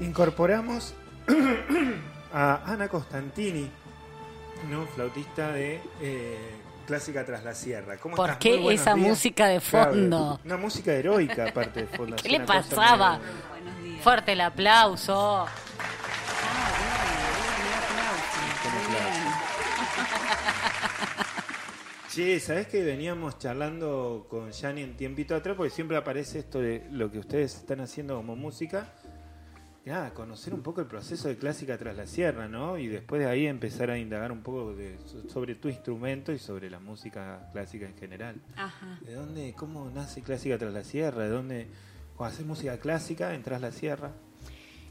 incorporamos 0.00 0.94
a 2.32 2.62
Ana 2.64 2.88
Costantini, 2.88 3.70
¿no? 4.70 4.86
flautista 4.86 5.52
de 5.52 5.80
eh, 6.00 6.38
Clásica 6.86 7.24
Tras 7.24 7.44
la 7.44 7.54
Sierra. 7.54 7.96
¿Cómo 7.98 8.16
¿Por 8.16 8.30
estás? 8.30 8.42
qué 8.42 8.72
esa 8.72 8.94
días. 8.94 9.08
música 9.08 9.46
de 9.48 9.60
Claro, 9.60 9.92
fondo? 9.92 10.40
una 10.44 10.56
música 10.56 10.92
heroica 10.92 11.46
aparte 11.48 11.82
de 11.82 11.86
fondo. 11.96 12.16
¿Qué 12.16 12.28
le 12.28 12.40
pasaba? 12.40 13.18
medio- 13.18 13.32
Buenos 13.50 13.82
días. 13.82 14.02
Fuerte 14.02 14.32
el 14.32 14.40
aplauso. 14.40 15.46
Che, 22.12 22.40
¿sabés 22.40 22.66
que 22.66 22.82
veníamos 22.82 23.38
charlando 23.38 24.26
con 24.28 24.50
Yani 24.50 24.82
en 24.82 24.96
tiempito 24.96 25.34
atrás? 25.36 25.56
Porque 25.56 25.70
siempre 25.70 25.96
aparece 25.96 26.40
esto 26.40 26.58
de 26.60 26.84
lo 26.90 27.10
que 27.10 27.20
ustedes 27.20 27.54
están 27.54 27.80
haciendo 27.80 28.16
como 28.16 28.34
música. 28.34 28.88
Nada, 29.86 30.10
conocer 30.12 30.52
un 30.54 30.62
poco 30.62 30.82
el 30.82 30.86
proceso 30.86 31.28
de 31.28 31.36
Clásica 31.36 31.76
tras 31.78 31.96
la 31.96 32.06
Sierra, 32.06 32.46
¿no? 32.48 32.76
Y 32.78 32.86
después 32.86 33.20
de 33.20 33.26
ahí 33.28 33.46
empezar 33.46 33.90
a 33.90 33.98
indagar 33.98 34.30
un 34.30 34.42
poco 34.42 34.74
de- 34.74 34.98
sobre 35.28 35.54
tu 35.54 35.68
instrumento 35.68 36.32
y 36.32 36.38
sobre 36.38 36.68
la 36.70 36.78
música 36.78 37.48
clásica 37.52 37.86
en 37.86 37.96
general. 37.96 38.36
Ajá. 38.56 38.98
¿De 39.00 39.14
dónde, 39.14 39.54
cómo 39.56 39.90
nace 39.90 40.22
Clásica 40.22 40.58
tras 40.58 40.72
la 40.74 40.84
Sierra? 40.84 41.24
¿De 41.24 41.30
dónde, 41.30 41.66
cuando 42.14 42.34
haces 42.34 42.46
música 42.46 42.78
clásica, 42.78 43.34
entras 43.34 43.60
la 43.62 43.72
Sierra? 43.72 44.12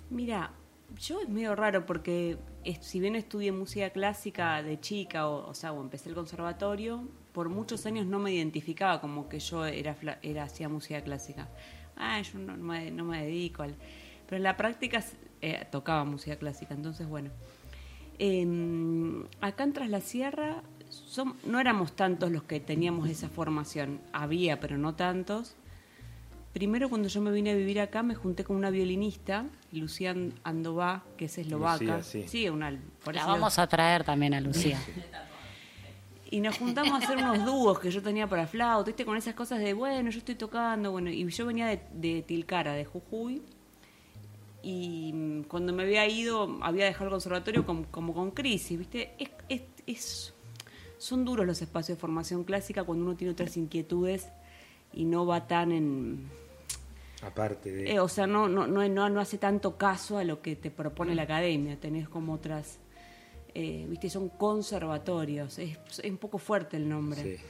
Mira, 0.10 0.52
yo 1.00 1.22
es 1.22 1.30
medio 1.30 1.56
raro 1.56 1.86
porque 1.86 2.38
es- 2.66 2.80
si 2.86 3.00
bien 3.00 3.16
estudié 3.16 3.52
música 3.52 3.92
clásica 3.92 4.62
de 4.64 4.80
chica, 4.82 5.28
o, 5.30 5.48
o 5.50 5.54
sea, 5.54 5.72
o 5.72 5.82
empecé 5.82 6.10
el 6.10 6.16
conservatorio, 6.16 7.08
por 7.32 7.48
muchos 7.50 7.86
años 7.86 8.08
no 8.08 8.18
me 8.20 8.34
identificaba 8.34 9.00
como 9.00 9.30
que 9.30 9.40
yo 9.40 9.66
era, 9.66 9.96
era 10.24 10.44
hacía 10.44 10.68
música 10.68 11.00
clásica. 11.04 11.48
Ah, 11.96 12.20
yo 12.22 12.40
no, 12.40 12.58
no 12.58 12.64
me, 12.64 12.90
no 12.92 13.06
me 13.06 13.24
dedico 13.24 13.62
al... 13.64 13.76
Pero 14.30 14.38
en 14.38 14.44
la 14.44 14.56
práctica 14.56 15.04
eh, 15.42 15.66
tocaba 15.72 16.06
música 16.06 16.36
clásica, 16.36 16.76
entonces 16.76 17.08
bueno. 17.08 17.32
Eh, 18.20 19.24
acá 19.42 19.64
en 19.64 19.74
Tras 19.74 19.90
la 19.90 20.02
Sierra 20.02 20.62
som- 20.90 21.36
no 21.46 21.60
éramos 21.60 21.96
tantos 21.96 22.32
los 22.32 22.44
que 22.44 22.60
teníamos 22.60 23.10
esa 23.10 23.28
formación. 23.30 24.00
Había, 24.14 24.60
pero 24.60 24.78
no 24.78 24.94
tantos. 24.94 25.56
Primero, 26.54 26.90
cuando 26.90 27.08
yo 27.08 27.22
me 27.22 27.32
vine 27.32 27.52
a 27.52 27.56
vivir 27.56 27.80
acá, 27.80 28.04
me 28.04 28.16
junté 28.16 28.44
con 28.44 28.56
una 28.56 28.70
violinista, 28.72 29.46
Lucía 29.72 30.16
Andová, 30.44 31.04
que 31.16 31.26
es 31.26 31.38
eslovaca. 31.38 31.98
Lucía, 31.98 32.28
sí. 32.28 32.50
una. 32.50 32.78
por 33.04 33.16
La 33.16 33.26
vamos 33.26 33.58
a 33.60 33.68
traer 33.68 34.04
también 34.04 34.34
a 34.34 34.42
Lucía. 34.42 34.80
Y 36.32 36.42
nos 36.42 36.58
juntamos 36.58 36.92
a 36.94 36.98
hacer 37.06 37.18
unos 37.18 37.44
dúos 37.46 37.80
que 37.80 37.90
yo 37.90 38.04
tenía 38.04 38.28
para 38.28 38.46
flauta, 38.46 38.88
¿viste? 38.88 39.04
con 39.06 39.18
esas 39.18 39.34
cosas 39.34 39.60
de, 39.60 39.74
bueno, 39.74 40.12
yo 40.12 40.20
estoy 40.20 40.36
tocando, 40.36 40.92
bueno, 40.92 41.10
y 41.10 41.28
yo 41.28 41.46
venía 41.48 41.66
de, 41.68 41.82
de 41.94 42.22
Tilcara, 42.22 42.74
de 42.74 42.86
Jujuy, 42.86 43.42
y 44.62 45.12
mm, 45.14 45.44
cuando 45.44 45.72
me 45.74 45.84
había 45.84 46.08
ido, 46.08 46.58
había 46.62 46.86
dejado 46.86 47.06
el 47.06 47.12
conservatorio 47.12 47.66
como, 47.66 47.86
como 47.92 48.14
con 48.14 48.32
crisis, 48.32 48.78
¿viste? 48.80 49.14
Es, 49.18 49.30
es- 49.50 49.62
es- 49.88 50.34
son 50.98 51.24
duros 51.24 51.46
los 51.46 51.62
espacios 51.62 51.98
de 51.98 52.02
formación 52.02 52.44
clásica 52.44 52.84
cuando 52.84 53.06
uno 53.06 53.16
tiene 53.16 53.32
otras 53.32 53.56
inquietudes 53.56 54.28
y 54.94 55.06
no 55.06 55.26
va 55.26 55.48
tan 55.48 55.72
en... 55.72 56.28
Aparte 57.22 57.72
de... 57.72 57.92
Eh, 57.94 58.00
o 58.00 58.08
sea, 58.10 58.28
no, 58.28 58.48
no, 58.50 58.68
no, 58.68 58.88
no, 58.88 59.10
no 59.10 59.20
hace 59.22 59.38
tanto 59.38 59.78
caso 59.78 60.18
a 60.18 60.24
lo 60.26 60.42
que 60.42 60.56
te 60.56 60.72
propone 60.72 61.16
la 61.16 61.24
academia. 61.24 61.80
Tenés 61.80 62.08
como 62.10 62.34
otras, 62.34 62.80
eh, 63.54 63.86
viste, 63.90 64.10
son 64.10 64.30
conservatorios. 64.30 65.58
Es, 65.60 65.78
es 66.02 66.10
un 66.12 66.18
poco 66.18 66.38
fuerte 66.38 66.76
el 66.78 66.88
nombre. 66.90 67.22
Sí. 67.38 67.44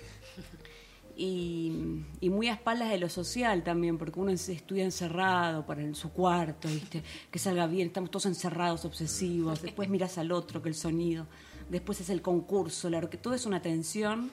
Y, 1.21 2.05
y 2.21 2.29
muy 2.29 2.47
a 2.47 2.53
espaldas 2.53 2.89
de 2.89 2.97
lo 2.97 3.09
social 3.09 3.61
también, 3.61 3.97
porque 3.97 4.17
uno 4.21 4.31
estudia 4.31 4.85
encerrado 4.85 5.65
para 5.65 5.81
en 5.81 5.93
su 5.93 6.13
cuarto, 6.13 6.69
viste, 6.69 7.03
que 7.29 7.39
salga 7.39 7.67
bien, 7.67 7.87
estamos 7.87 8.09
todos 8.09 8.25
encerrados, 8.25 8.85
obsesivos. 8.85 9.61
Después 9.61 9.89
miras 9.89 10.17
al 10.17 10.31
otro, 10.31 10.61
que 10.61 10.69
el 10.69 10.75
sonido. 10.75 11.27
Después 11.69 11.99
es 11.99 12.09
el 12.09 12.21
concurso, 12.21 12.89
la 12.89 12.99
orque- 13.01 13.17
todo 13.19 13.33
es 13.33 13.45
una 13.45 13.61
tensión. 13.61 14.31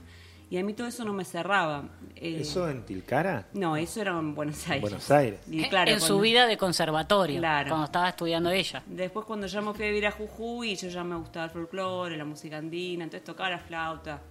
Y 0.48 0.58
a 0.58 0.62
mí 0.62 0.74
todo 0.74 0.86
eso 0.86 1.04
no 1.04 1.12
me 1.12 1.24
cerraba. 1.24 1.88
Eh, 2.14 2.38
¿Eso 2.42 2.68
en 2.70 2.86
Tilcara? 2.86 3.48
No, 3.52 3.76
eso 3.76 4.00
era 4.00 4.16
en 4.16 4.32
Buenos 4.36 4.64
Aires. 4.68 4.80
Buenos 4.80 5.10
Aires. 5.10 5.40
Y 5.50 5.64
claro, 5.68 5.90
en 5.90 6.00
su 6.00 6.20
vida 6.20 6.46
de 6.46 6.56
conservatorio, 6.56 7.40
Claro. 7.40 7.70
cuando 7.70 7.86
estaba 7.86 8.10
estudiando 8.10 8.50
ella. 8.52 8.80
Después 8.86 9.26
cuando 9.26 9.48
ya 9.48 9.60
me 9.60 9.74
fui 9.74 9.86
a 9.86 9.88
vivir 9.88 10.06
a 10.06 10.12
Jujuy, 10.12 10.76
yo 10.76 10.88
ya 10.88 11.02
me 11.02 11.16
gustaba 11.16 11.46
el 11.46 11.50
folclore, 11.50 12.16
la 12.16 12.24
música 12.24 12.58
andina, 12.58 13.02
entonces 13.02 13.24
tocaba 13.24 13.50
la 13.50 13.58
flauta. 13.58 14.22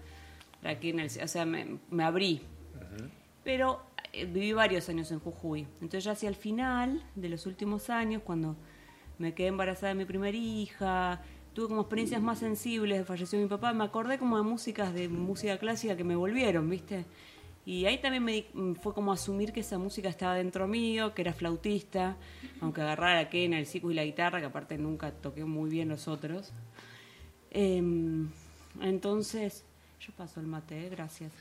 Aquí 0.65 0.89
en 0.89 0.99
el, 0.99 1.07
o 1.23 1.27
sea, 1.27 1.45
me, 1.45 1.77
me 1.89 2.03
abrí. 2.03 2.41
Pero 3.43 3.81
eh, 4.13 4.25
viví 4.25 4.53
varios 4.53 4.89
años 4.89 5.11
en 5.11 5.19
Jujuy. 5.19 5.61
Entonces 5.81 6.03
ya 6.03 6.11
hacia 6.13 6.29
el 6.29 6.35
final 6.35 7.03
de 7.15 7.29
los 7.29 7.45
últimos 7.45 7.89
años, 7.89 8.21
cuando 8.23 8.55
me 9.19 9.33
quedé 9.33 9.47
embarazada 9.47 9.89
de 9.89 9.95
mi 9.95 10.05
primera 10.05 10.35
hija, 10.35 11.21
tuve 11.53 11.67
como 11.67 11.81
experiencias 11.81 12.21
más 12.21 12.39
sensibles, 12.39 13.05
falleció 13.05 13.39
mi 13.39 13.47
papá, 13.47 13.71
me 13.73 13.83
acordé 13.83 14.17
como 14.17 14.37
de 14.37 14.43
músicas 14.43 14.93
de 14.93 15.07
música 15.07 15.57
clásica 15.57 15.95
que 15.95 16.03
me 16.03 16.15
volvieron, 16.15 16.69
¿viste? 16.69 17.05
Y 17.67 17.85
ahí 17.85 17.97
también 17.99 18.23
me 18.23 18.31
di- 18.33 18.75
fue 18.81 18.93
como 18.93 19.11
asumir 19.11 19.51
que 19.53 19.61
esa 19.61 19.77
música 19.79 20.09
estaba 20.09 20.35
dentro 20.35 20.67
mío, 20.67 21.13
que 21.15 21.21
era 21.21 21.33
flautista, 21.33 22.15
aunque 22.61 22.81
agarrara 22.81 23.29
quena, 23.29 23.57
el 23.57 23.65
sicu 23.67 23.89
y 23.91 23.93
la 23.93 24.03
guitarra, 24.05 24.39
que 24.39 24.45
aparte 24.47 24.77
nunca 24.77 25.11
toqué 25.11 25.45
muy 25.45 25.69
bien 25.69 25.87
los 25.89 26.07
otros. 26.07 26.51
Em, 27.51 28.29
entonces, 28.81 29.63
yo 29.99 30.13
paso 30.13 30.39
el 30.39 30.47
mate, 30.47 30.85
¿eh? 30.85 30.89
gracias. 30.89 31.31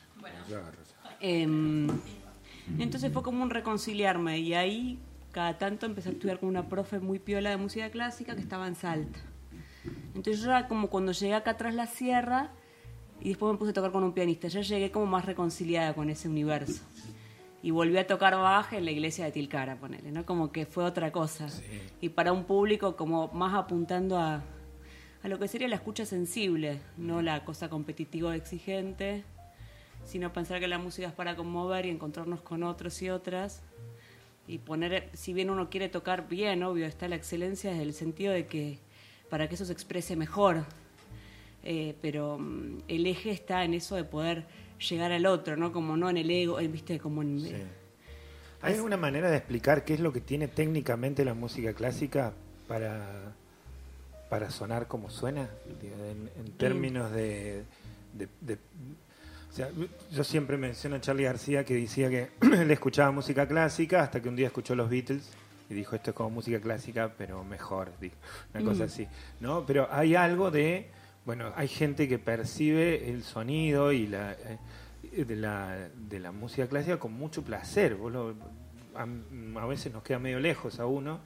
Em, 1.21 1.89
entonces 2.79 3.13
fue 3.13 3.23
como 3.23 3.43
un 3.43 3.51
reconciliarme 3.51 4.39
y 4.39 4.55
ahí 4.55 4.99
cada 5.33 5.59
tanto 5.59 5.87
empecé 5.87 6.11
a 6.11 6.13
estudiar 6.13 6.39
con 6.39 6.49
una 6.49 6.69
profe 6.69 7.01
muy 7.01 7.19
piola 7.19 7.51
de 7.51 7.57
música 7.57 7.91
clásica 7.91 8.35
que 8.35 8.41
estaba 8.41 8.67
en 8.67 8.77
Salta. 8.77 9.19
Entonces 10.15 10.41
yo 10.41 10.51
era 10.51 10.69
como 10.69 10.89
cuando 10.89 11.13
llegué 11.13 11.35
acá 11.35 11.53
atrás 11.53 11.75
la 11.75 11.87
sierra 11.87 12.53
y 13.21 13.31
después 13.31 13.53
me 13.53 13.59
puse 13.59 13.71
a 13.71 13.75
tocar 13.75 13.93
con 13.93 14.05
un 14.05 14.13
pianista, 14.13 14.49
ya 14.49 14.61
llegué 14.61 14.91
como 14.91 15.07
más 15.07 15.25
reconciliada 15.25 15.95
con 15.95 16.09
ese 16.11 16.29
universo. 16.29 16.83
Y 17.63 17.71
volví 17.71 17.97
a 17.97 18.07
tocar 18.07 18.35
baja 18.35 18.77
en 18.77 18.85
la 18.85 18.91
iglesia 18.91 19.25
de 19.25 19.33
Tilcara, 19.33 19.77
ponele, 19.77 20.13
¿no? 20.13 20.27
Como 20.27 20.53
que 20.53 20.67
fue 20.67 20.85
otra 20.85 21.11
cosa. 21.11 21.49
Y 22.01 22.11
para 22.11 22.33
un 22.33 22.45
público 22.45 22.95
como 22.95 23.29
más 23.29 23.55
apuntando 23.55 24.19
a, 24.19 24.43
a 25.25 25.29
lo 25.29 25.39
que 25.39 25.49
sería 25.49 25.69
la 25.69 25.77
escucha 25.77 26.05
sensible, 26.05 26.81
no 26.99 27.23
la 27.23 27.47
cosa 27.47 27.71
competitiva 27.71 28.29
o 28.29 28.33
exigente, 28.33 29.25
sino 30.05 30.35
pensar 30.35 30.61
que 30.61 30.69
la 30.69 30.77
música 30.77 31.09
es 31.09 31.15
para 31.15 31.35
conmover 31.35 31.87
y 31.87 31.89
encontrarnos 31.89 32.43
con 32.43 32.63
otros 32.63 33.01
y 33.01 33.09
otras. 33.09 33.63
Y 34.47 34.59
poner, 34.59 35.09
si 35.15 35.33
bien 35.33 35.49
uno 35.49 35.71
quiere 35.71 35.89
tocar 35.89 36.29
bien, 36.29 36.63
obvio, 36.63 36.85
está 36.85 37.09
la 37.09 37.17
excelencia 37.17 37.71
desde 37.71 37.85
el 37.85 37.95
sentido 37.95 38.35
de 38.35 38.47
que 38.47 38.79
para 39.31 39.49
que 39.49 39.55
eso 39.55 39.65
se 39.65 39.73
exprese 39.73 40.15
mejor. 40.15 40.67
Eh, 41.63 41.97
pero 42.03 42.37
mm, 42.39 42.83
el 42.89 43.07
eje 43.07 43.31
está 43.31 43.65
en 43.65 43.73
eso 43.73 43.97
de 43.97 44.05
poder 44.05 44.45
llegar 44.91 45.11
al 45.11 45.25
otro, 45.25 45.57
¿no? 45.57 45.73
Como 45.73 45.97
no 45.97 46.11
en 46.11 46.19
el 46.19 46.31
ego, 46.31 46.61
eh, 46.61 46.69
¿viste? 46.69 46.99
Como 46.99 47.23
en... 47.23 47.41
Sí. 47.41 47.55
¿Hay 48.61 48.75
alguna 48.75 48.99
manera 48.99 49.31
de 49.31 49.39
explicar 49.39 49.87
qué 49.87 49.95
es 49.95 50.01
lo 50.01 50.13
que 50.13 50.21
tiene 50.21 50.49
técnicamente 50.49 51.25
la 51.25 51.33
música 51.33 51.73
clásica 51.73 52.35
para, 52.69 53.35
para 54.29 54.51
sonar 54.51 54.87
como 54.87 55.11
suena? 55.11 55.49
En, 55.83 56.31
en 56.39 56.53
términos 56.57 57.11
de, 57.13 57.65
de- 58.13 58.29
de- 58.41 58.59
o 59.51 59.57
sea, 59.57 59.69
yo 60.11 60.25
siempre 60.25 60.57
menciono 60.57 60.97
a 60.97 61.01
Charlie 61.01 61.25
García 61.25 61.65
que 61.65 61.75
decía 61.75 62.11
que 62.11 62.31
él 62.43 62.71
escuchaba 62.71 63.13
música 63.13 63.47
clásica 63.47 64.03
hasta 64.03 64.21
que 64.21 64.29
un 64.29 64.37
día 64.37 64.49
escuchó 64.49 64.75
los 64.75 64.91
Beatles 64.91 65.31
y 65.71 65.75
dijo 65.75 65.95
esto 65.97 66.11
es 66.11 66.17
como 66.17 66.31
música 66.31 66.61
clásica 66.61 67.13
pero 67.17 67.45
mejor, 67.45 67.93
dijo, 68.01 68.17
una 68.55 68.65
cosa 68.65 68.85
así. 68.85 69.07
¿no? 69.41 69.65
Pero 69.65 69.89
hay 69.93 70.15
algo 70.17 70.51
de, 70.51 70.91
bueno, 71.25 71.53
hay 71.55 71.69
gente 71.69 72.09
que 72.09 72.19
percibe 72.19 73.11
el 73.11 73.23
sonido 73.23 73.93
y 73.93 74.07
la... 74.09 74.33
eh, 74.33 74.59
de 75.25 75.37
la, 75.37 75.89
de 75.95 76.19
la 76.19 76.33
música 76.33 76.67
clásica 76.67 76.99
con 76.99 77.13
mucho 77.13 77.43
placer. 77.45 77.95
Vos 77.95 78.11
lo- 78.13 78.35
a, 78.97 79.07
a 79.61 79.67
veces 79.67 79.93
nos 79.93 80.03
queda 80.03 80.19
medio 80.19 80.41
lejos 80.41 80.81
a 80.81 80.87
uno, 80.87 81.21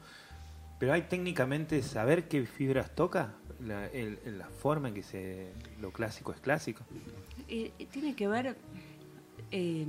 pero 0.78 0.92
hay 0.92 1.02
técnicamente 1.02 1.82
saber 1.82 2.28
qué 2.28 2.46
fibras 2.46 2.94
toca, 2.94 3.34
la, 3.64 3.88
la 4.24 4.48
forma 4.48 4.88
en 4.88 4.94
que 4.94 5.02
se, 5.02 5.48
lo 5.80 5.90
clásico 5.90 6.32
es 6.32 6.40
clásico. 6.40 6.84
Tiene 7.46 8.14
que 8.14 8.28
ver, 8.28 8.56
eh, 9.50 9.86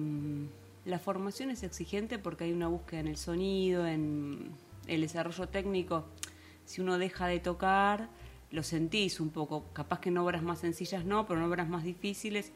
la 0.85 0.99
formación 0.99 1.51
es 1.51 1.63
exigente 1.63 2.17
porque 2.17 2.45
hay 2.45 2.53
una 2.53 2.67
búsqueda 2.67 3.01
en 3.01 3.07
el 3.07 3.17
sonido, 3.17 3.85
en 3.85 4.51
el 4.87 5.01
desarrollo 5.01 5.47
técnico. 5.47 6.05
Si 6.65 6.81
uno 6.81 6.97
deja 6.97 7.27
de 7.27 7.39
tocar, 7.39 8.09
lo 8.51 8.63
sentís 8.63 9.19
un 9.19 9.29
poco. 9.29 9.65
Capaz 9.73 9.99
que 9.99 10.09
en 10.09 10.17
obras 10.17 10.41
más 10.41 10.59
sencillas 10.59 11.05
no, 11.05 11.27
pero 11.27 11.39
en 11.39 11.45
obras 11.45 11.69
más 11.69 11.83
difíciles, 11.83 12.51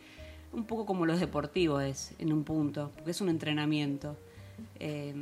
un 0.51 0.65
poco 0.65 0.85
como 0.85 1.05
los 1.05 1.19
deportivos 1.19 1.83
es, 1.83 2.13
en 2.17 2.33
un 2.33 2.43
punto, 2.43 2.91
porque 2.95 3.11
es 3.11 3.21
un 3.21 3.29
entrenamiento. 3.29 4.17
Eh, 4.79 5.13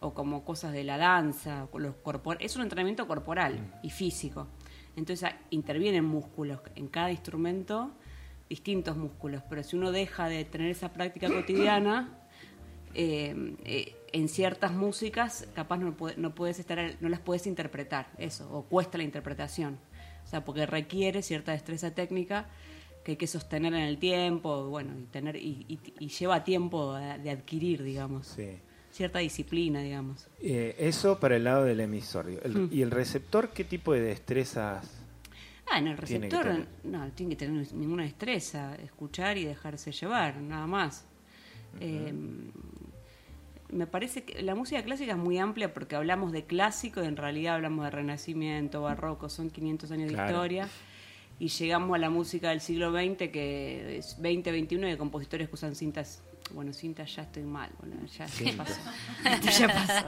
o 0.00 0.14
como 0.14 0.44
cosas 0.44 0.72
de 0.72 0.82
la 0.84 0.96
danza, 0.96 1.68
los 1.74 1.94
corpor 1.96 2.38
es 2.40 2.56
un 2.56 2.62
entrenamiento 2.62 3.06
corporal 3.06 3.78
y 3.82 3.90
físico. 3.90 4.48
Entonces 4.96 5.30
ah, 5.30 5.38
intervienen 5.50 6.04
músculos 6.04 6.60
en 6.74 6.88
cada 6.88 7.10
instrumento, 7.10 7.90
distintos 8.48 8.96
músculos, 8.96 9.42
pero 9.48 9.62
si 9.62 9.76
uno 9.76 9.92
deja 9.92 10.28
de 10.28 10.44
tener 10.44 10.70
esa 10.70 10.92
práctica 10.92 11.28
cotidiana, 11.32 12.16
eh, 12.94 13.54
eh, 13.64 13.96
en 14.12 14.28
ciertas 14.28 14.72
músicas 14.72 15.46
capaz 15.54 15.78
no, 15.78 15.94
no 16.16 16.34
puedes 16.34 16.58
estar 16.58 16.96
no 17.00 17.08
las 17.08 17.20
puedes 17.20 17.46
interpretar 17.46 18.08
eso 18.18 18.50
o 18.52 18.62
cuesta 18.64 18.98
la 18.98 19.04
interpretación 19.04 19.78
o 20.24 20.26
sea 20.26 20.44
porque 20.44 20.66
requiere 20.66 21.22
cierta 21.22 21.52
destreza 21.52 21.92
técnica 21.94 22.48
que 23.04 23.12
hay 23.12 23.16
que 23.16 23.28
sostener 23.28 23.72
en 23.74 23.82
el 23.82 23.98
tiempo 23.98 24.66
bueno 24.68 24.98
y 24.98 25.04
tener 25.04 25.36
y, 25.36 25.64
y- 25.68 25.78
y 26.00 26.08
lleva 26.08 26.42
tiempo 26.42 26.94
de, 26.94 27.18
de 27.18 27.30
adquirir 27.30 27.84
digamos 27.84 28.26
Sí. 28.26 28.58
Cierta 28.92 29.18
disciplina 29.20 29.80
digamos 29.82 30.26
Eh, 30.40 30.74
eso 30.78 31.18
para 31.20 31.36
el 31.36 31.44
lado 31.44 31.64
del 31.64 31.80
emisor. 31.80 32.28
El- 32.42 32.54
Mm. 32.62 32.68
¿Y 32.72 32.82
el 32.82 32.90
receptor 32.90 33.50
qué 33.50 33.64
tipo 33.64 33.92
de 33.92 34.00
destrezas? 34.00 34.96
ah 35.72 35.78
en 35.78 35.86
el 35.86 35.96
receptor 35.96 36.66
no 36.82 37.08
tiene 37.12 37.36
que 37.36 37.46
tener 37.46 37.72
ninguna 37.74 38.02
destreza 38.02 38.74
escuchar 38.76 39.38
y 39.38 39.44
dejarse 39.44 39.92
llevar 39.92 40.36
nada 40.38 40.66
más 40.66 41.04
Eh, 41.78 42.12
me 43.72 43.86
parece 43.86 44.24
que 44.24 44.42
la 44.42 44.56
música 44.56 44.82
clásica 44.82 45.12
es 45.12 45.18
muy 45.18 45.38
amplia 45.38 45.72
porque 45.72 45.94
hablamos 45.94 46.32
de 46.32 46.44
clásico 46.44 47.00
y 47.02 47.06
en 47.06 47.16
realidad 47.16 47.54
hablamos 47.54 47.84
de 47.84 47.90
renacimiento, 47.92 48.82
barroco, 48.82 49.28
son 49.28 49.50
500 49.50 49.92
años 49.92 50.10
de 50.12 50.16
historia 50.20 50.68
y 51.38 51.46
llegamos 51.46 51.94
a 51.94 51.98
la 51.98 52.10
música 52.10 52.48
del 52.50 52.60
siglo 52.60 52.90
XX 52.90 53.28
que 53.30 53.98
es 53.98 54.20
20, 54.20 54.50
21 54.50 54.88
de 54.88 54.98
compositores 54.98 55.48
que 55.48 55.54
usan 55.54 55.76
cintas. 55.76 56.20
Bueno, 56.52 56.72
cintas 56.72 57.14
ya 57.14 57.22
estoy 57.22 57.44
mal, 57.44 57.70
boludo, 57.80 58.04
ya, 58.06 58.26
ya 58.26 58.52
pasó. 58.56 58.80
Esto 59.24 59.50
ya 59.58 59.68
pasó. 59.68 60.04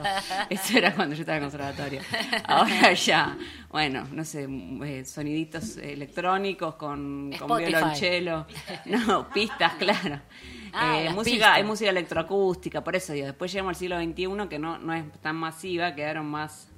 Eso 0.49 0.77
era 0.77 0.93
cuando 0.93 1.15
yo 1.15 1.21
estaba 1.21 1.37
en 1.37 1.43
conservatorio. 1.43 2.01
Ahora 2.45 2.93
ya, 2.93 3.37
bueno, 3.69 4.05
no 4.11 4.25
sé, 4.25 4.47
eh, 4.83 5.05
soniditos 5.05 5.77
electrónicos 5.77 6.75
con, 6.75 7.31
con 7.39 7.47
violonchelo. 7.57 8.45
No, 8.85 9.29
pistas, 9.29 9.73
claro. 9.75 10.19
Ah, 10.73 10.99
Eh, 10.99 11.09
música, 11.11 11.23
pistas. 11.35 11.55
hay 11.55 11.63
música 11.63 11.89
electroacústica, 11.91 12.83
por 12.83 12.95
eso 12.95 13.13
digo, 13.13 13.27
después 13.27 13.51
llegamos 13.51 13.71
al 13.71 13.75
siglo 13.75 13.97
XXI 14.01 14.47
que 14.49 14.59
no, 14.59 14.79
no 14.79 14.93
es 14.93 15.03
tan 15.21 15.35
masiva, 15.35 15.93
quedaron 15.95 16.25
más, 16.25 16.69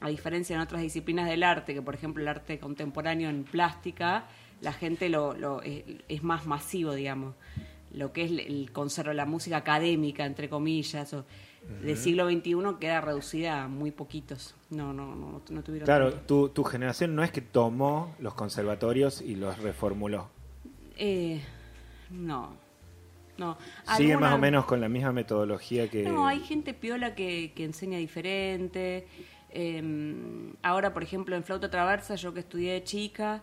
a 0.00 0.08
diferencia 0.08 0.54
en 0.56 0.60
otras 0.62 0.80
disciplinas 0.82 1.28
del 1.28 1.42
arte, 1.44 1.74
que 1.74 1.82
por 1.82 1.94
ejemplo 1.94 2.22
el 2.22 2.28
arte 2.28 2.58
contemporáneo 2.58 3.28
en 3.30 3.44
plástica, 3.44 4.24
la 4.60 4.72
gente 4.72 5.08
lo, 5.08 5.34
lo- 5.34 5.60
es, 5.62 5.84
es 6.08 6.22
más 6.22 6.46
masivo, 6.46 6.94
digamos. 6.94 7.34
Lo 7.94 8.12
que 8.12 8.24
es 8.24 8.30
el 8.30 8.70
conserva 8.72 9.12
la 9.14 9.26
música 9.26 9.58
académica, 9.58 10.24
entre 10.24 10.48
comillas, 10.48 11.12
o 11.14 11.24
del 11.82 11.96
siglo 11.96 12.28
XXI 12.28 12.54
queda 12.80 13.00
reducida 13.00 13.62
a 13.62 13.68
muy 13.68 13.90
poquitos. 13.90 14.54
No, 14.70 14.92
no, 14.92 15.14
no, 15.14 15.42
no 15.48 15.62
tuvieron 15.62 15.86
Claro, 15.86 16.12
tu, 16.14 16.48
tu 16.48 16.64
generación 16.64 17.14
no 17.14 17.22
es 17.22 17.30
que 17.30 17.40
tomó 17.40 18.14
los 18.18 18.34
conservatorios 18.34 19.20
y 19.20 19.36
los 19.36 19.58
reformuló. 19.58 20.28
Eh, 20.96 21.40
no. 22.10 22.56
No. 23.38 23.56
Sigue 23.96 24.16
más 24.16 24.34
o 24.34 24.38
menos 24.38 24.66
con 24.66 24.80
la 24.80 24.88
misma 24.88 25.12
metodología 25.12 25.88
que... 25.88 26.04
No, 26.04 26.26
hay 26.26 26.40
gente 26.40 26.74
piola 26.74 27.14
que, 27.14 27.52
que 27.54 27.64
enseña 27.64 27.98
diferente. 27.98 29.06
Eh, 29.50 30.52
ahora, 30.62 30.92
por 30.92 31.02
ejemplo, 31.02 31.36
en 31.36 31.44
flauta 31.44 31.70
traversa, 31.70 32.14
yo 32.14 32.32
que 32.34 32.40
estudié 32.40 32.72
de 32.74 32.84
chica, 32.84 33.42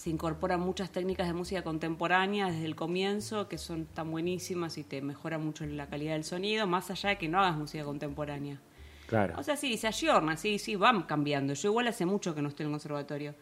se 0.00 0.08
incorporan 0.08 0.60
muchas 0.60 0.90
técnicas 0.90 1.26
de 1.26 1.34
música 1.34 1.62
contemporánea 1.62 2.46
desde 2.46 2.64
el 2.64 2.74
comienzo, 2.74 3.48
que 3.48 3.58
son 3.58 3.84
tan 3.84 4.10
buenísimas 4.10 4.78
y 4.78 4.82
te 4.82 5.02
mejora 5.02 5.36
mucho 5.36 5.66
la 5.66 5.88
calidad 5.88 6.14
del 6.14 6.24
sonido, 6.24 6.66
más 6.66 6.90
allá 6.90 7.10
de 7.10 7.18
que 7.18 7.28
no 7.28 7.38
hagas 7.38 7.58
música 7.58 7.84
contemporánea. 7.84 8.58
Claro. 9.06 9.34
O 9.36 9.42
sea, 9.42 9.58
sí, 9.58 9.76
se 9.76 9.88
ayorna, 9.88 10.38
sí, 10.38 10.58
sí, 10.58 10.74
van 10.74 11.02
cambiando. 11.02 11.52
Yo 11.52 11.68
igual 11.68 11.86
hace 11.86 12.06
mucho 12.06 12.34
que 12.34 12.40
no 12.40 12.48
estoy 12.48 12.64
en 12.64 12.68
el 12.68 12.72
conservatorio. 12.72 13.34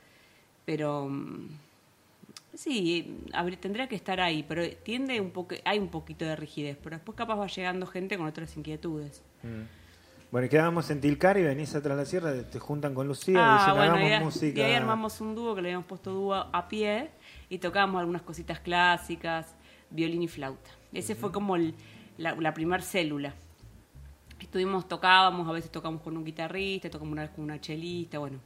Pero 0.65 1.09
mm, 1.09 1.49
sí, 2.55 3.23
tendría 3.61 3.87
que 3.87 3.95
estar 3.95 4.21
ahí, 4.21 4.43
pero 4.43 4.69
tiende 4.83 5.21
un 5.21 5.31
poco, 5.31 5.55
hay 5.65 5.79
un 5.79 5.91
poquito 5.91 6.25
de 6.25 6.35
rigidez, 6.35 6.77
pero 6.83 6.97
después 6.97 7.17
capaz 7.17 7.37
va 7.37 7.47
llegando 7.47 7.87
gente 7.87 8.19
con 8.19 8.27
otras 8.27 8.57
inquietudes. 8.57 9.23
Mm. 9.45 9.63
Bueno, 10.31 10.47
y 10.47 10.51
quedábamos 10.51 10.91
en 10.91 11.01
Tilcar 11.01 11.39
y 11.39 11.43
venís 11.43 11.75
atrás 11.75 11.97
de 11.97 12.03
la 12.03 12.07
sierra, 12.09 12.33
te 12.51 12.59
juntan 12.59 12.95
con 12.95 13.09
Lucía, 13.09 13.37
ah, 13.39 13.59
dicen, 13.59 13.75
bueno, 13.77 13.95
hagamos 13.95 14.21
y, 14.21 14.25
música. 14.25 14.61
y 14.61 14.63
ahí 14.63 14.75
armamos 14.75 15.21
un 15.23 15.35
dúo 15.35 15.55
que 15.55 15.63
le 15.63 15.69
habíamos 15.69 15.87
puesto 15.87 16.13
dúo 16.13 16.35
a 16.35 16.69
pie 16.69 17.11
y 17.49 17.59
tocábamos 17.59 18.01
algunas 18.01 18.21
cositas 18.23 18.61
clásicas, 18.61 19.55
violín 19.91 20.23
y 20.23 20.29
flauta. 20.29 20.71
Ese 20.93 21.15
fue 21.15 21.33
como 21.33 21.57
el- 21.57 21.75
la, 22.19 22.35
la 22.35 22.53
primer 22.53 22.83
célula. 22.83 23.33
Estuvimos, 24.39 24.87
tocábamos, 24.87 25.49
a 25.49 25.53
veces 25.53 25.71
tocamos 25.71 26.03
con 26.03 26.17
un 26.17 26.25
guitarrista, 26.25 26.91
tocamos 26.91 27.13
una 27.13 27.23
vez 27.23 27.31
con 27.31 27.45
una 27.45 27.61
chelista, 27.61 28.19
bueno, 28.19 28.39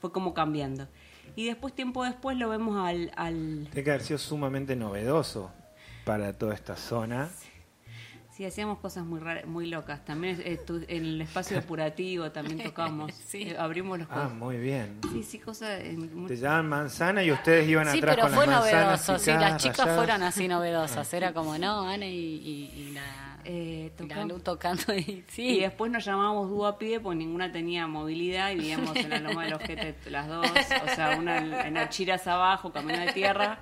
fue 0.00 0.12
como 0.12 0.34
cambiando. 0.34 0.86
Y 1.36 1.46
después, 1.46 1.74
tiempo 1.74 2.04
después, 2.04 2.36
lo 2.38 2.48
vemos 2.48 2.76
al, 2.76 3.10
al 3.16 3.66
Tiene 3.72 3.82
que 3.84 3.90
haber 3.90 4.02
sido 4.02 4.18
sumamente 4.18 4.76
novedoso 4.76 5.50
para 6.04 6.32
toda 6.38 6.54
esta 6.54 6.76
zona. 6.76 7.28
Sí, 7.28 7.48
hacíamos 8.42 8.78
cosas 8.78 9.04
muy 9.04 9.20
raras, 9.20 9.44
muy 9.44 9.66
locas. 9.66 10.04
También 10.04 10.42
eh, 10.44 10.58
en 10.88 11.04
el 11.04 11.20
espacio 11.20 11.56
depurativo 11.56 12.32
también 12.32 12.60
tocamos. 12.64 13.12
Sí. 13.14 13.42
Eh, 13.50 13.56
abrimos 13.56 13.98
los 14.00 14.08
Ah, 14.10 14.28
muy 14.28 14.56
bien. 14.56 14.98
Sí, 15.12 15.22
sí, 15.22 15.38
cosas. 15.38 15.80
en 15.82 16.16
mu- 16.22 16.26
Te 16.26 16.36
llaman 16.36 16.68
manzana 16.68 17.22
y 17.22 17.30
ustedes 17.30 17.68
iban 17.68 17.86
Sí, 17.92 17.98
atrás 17.98 18.16
pero 18.16 18.26
con 18.26 18.34
fue 18.36 18.46
las 18.48 18.60
manzanas. 18.62 19.08
novedoso. 19.08 19.18
Sí, 19.24 19.30
las 19.30 19.62
chicas 19.62 19.78
rayadas. 19.78 19.96
fueron 19.98 20.22
así 20.24 20.48
novedosas. 20.48 21.14
Era 21.14 21.32
como, 21.32 21.56
no, 21.58 21.86
Ana 21.88 22.06
y, 22.06 22.10
y- 22.16 22.72
y 22.76 22.90
la, 22.92 23.02
Eh, 23.44 23.90
y 23.94 24.02
la 24.02 24.08
tocamos- 24.08 24.28
Lu 24.32 24.40
tocando. 24.40 24.82
Y, 24.96 24.98
Y 24.98 25.24
sí, 25.28 25.60
después 25.60 25.92
nos 25.92 26.04
llamábamos 26.04 26.48
dúo 26.48 26.66
a 26.66 26.76
pie 26.78 26.98
porque 26.98 27.18
ninguna 27.18 27.52
tenía 27.52 27.86
movilidad 27.86 28.50
y 28.50 28.54
vivíamos 28.56 28.96
en 28.96 29.10
la 29.10 29.20
loma 29.20 29.44
del 29.44 29.54
ojete 29.54 29.94
las 30.10 30.26
dos. 30.26 30.46
O 30.50 30.94
sea, 30.94 31.16
una 31.18 31.38
en, 31.38 31.52
en 31.54 31.76
Achiras 31.76 32.26
abajo, 32.26 32.72
camino 32.72 32.98
de 32.98 33.12
tierra. 33.12 33.58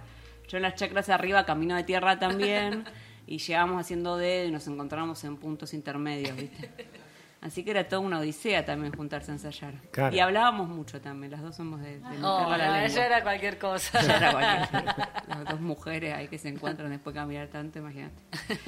Yo 0.48 0.56
en 0.58 0.62
las 0.62 0.76
chacras 0.76 1.08
arriba, 1.08 1.44
camino 1.44 1.74
de 1.76 1.82
tierra 1.84 2.18
también. 2.18 2.84
Y 3.26 3.38
llegábamos 3.38 3.80
haciendo 3.80 4.16
dedo 4.16 4.48
y 4.48 4.50
nos 4.50 4.66
encontramos 4.66 5.22
en 5.24 5.36
puntos 5.36 5.72
intermedios, 5.74 6.36
¿viste? 6.36 6.70
Así 7.42 7.64
que 7.64 7.72
era 7.72 7.88
toda 7.88 7.98
una 7.98 8.20
odisea 8.20 8.64
también 8.64 8.92
juntarse 8.94 9.32
a 9.32 9.34
ensayar. 9.34 9.74
Claro. 9.90 10.14
Y 10.14 10.20
hablábamos 10.20 10.68
mucho 10.68 11.00
también, 11.00 11.32
las 11.32 11.42
dos 11.42 11.56
somos 11.56 11.80
de, 11.80 11.98
de 11.98 12.18
Oh, 12.22 12.48
la 12.50 12.56
lengua. 12.56 12.86
ya 12.86 13.04
era 13.06 13.20
cualquier 13.24 13.58
cosa. 13.58 14.00
Ya 14.00 14.16
era 14.16 14.30
cualquier- 14.32 15.08
Las 15.28 15.44
dos 15.46 15.60
mujeres 15.60 16.14
ahí 16.14 16.28
que 16.28 16.38
se 16.38 16.48
encuentran 16.50 16.88
después 16.90 17.14
de 17.14 17.20
cambiar 17.20 17.48
tanto, 17.48 17.80
imagínate. 17.80 18.14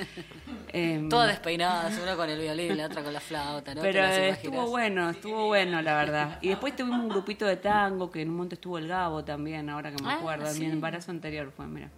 Em, 0.72 1.08
Todas 1.08 1.28
despeinadas, 1.28 1.96
una 2.02 2.16
con 2.16 2.28
el 2.28 2.40
violín, 2.40 2.76
la 2.76 2.86
otra 2.86 3.04
con 3.04 3.12
la 3.12 3.20
flauta, 3.20 3.76
¿no? 3.76 3.80
Pero 3.82 4.04
eh, 4.06 4.30
estuvo 4.30 4.66
bueno, 4.68 5.10
estuvo 5.10 5.46
bueno, 5.46 5.80
la 5.80 5.94
verdad. 5.96 6.38
Y 6.40 6.48
después 6.48 6.74
tuvimos 6.74 6.98
un 6.98 7.08
grupito 7.10 7.46
de 7.46 7.56
tango, 7.56 8.10
que 8.10 8.22
en 8.22 8.30
un 8.30 8.34
momento 8.36 8.56
estuvo 8.56 8.78
el 8.78 8.88
Gabo 8.88 9.22
también, 9.24 9.70
ahora 9.70 9.92
que 9.94 10.02
me 10.02 10.10
Ah, 10.10 10.16
acuerdo. 10.16 10.50
En 10.50 10.58
mi 10.58 10.66
embarazo 10.66 11.12
anterior 11.12 11.52
fue, 11.56 11.68
mira. 11.68 11.90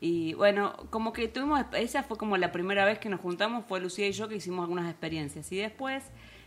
Y 0.00 0.34
bueno, 0.34 0.76
como 0.90 1.12
que 1.12 1.26
tuvimos, 1.28 1.64
esa 1.72 2.02
fue 2.02 2.18
como 2.18 2.36
la 2.36 2.52
primera 2.52 2.84
vez 2.84 2.98
que 2.98 3.08
nos 3.08 3.20
juntamos, 3.20 3.64
fue 3.66 3.80
Lucía 3.80 4.06
y 4.06 4.12
yo 4.12 4.28
que 4.28 4.36
hicimos 4.36 4.62
algunas 4.64 4.90
experiencias. 4.90 5.50
Y 5.52 5.56
después, 5.56 6.04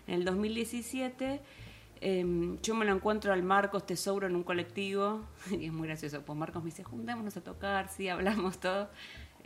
en 0.07 0.15
el 0.15 0.25
2017, 0.25 1.41
em, 2.01 2.57
yo 2.61 2.75
me 2.75 2.85
lo 2.85 2.93
encuentro 2.95 3.33
al 3.33 3.41
Marcos 3.43 3.85
Tesouro 3.85 4.27
en 4.27 4.35
un 4.35 4.43
colectivo, 4.43 5.25
y 5.51 5.65
es 5.65 5.73
muy 5.73 5.87
gracioso, 5.87 6.21
pues 6.21 6.37
Marcos 6.37 6.63
me 6.63 6.69
dice, 6.69 6.83
juntémonos 6.83 7.35
a 7.37 7.41
tocar, 7.41 7.89
sí, 7.89 8.07
hablamos 8.07 8.59
todo. 8.59 8.89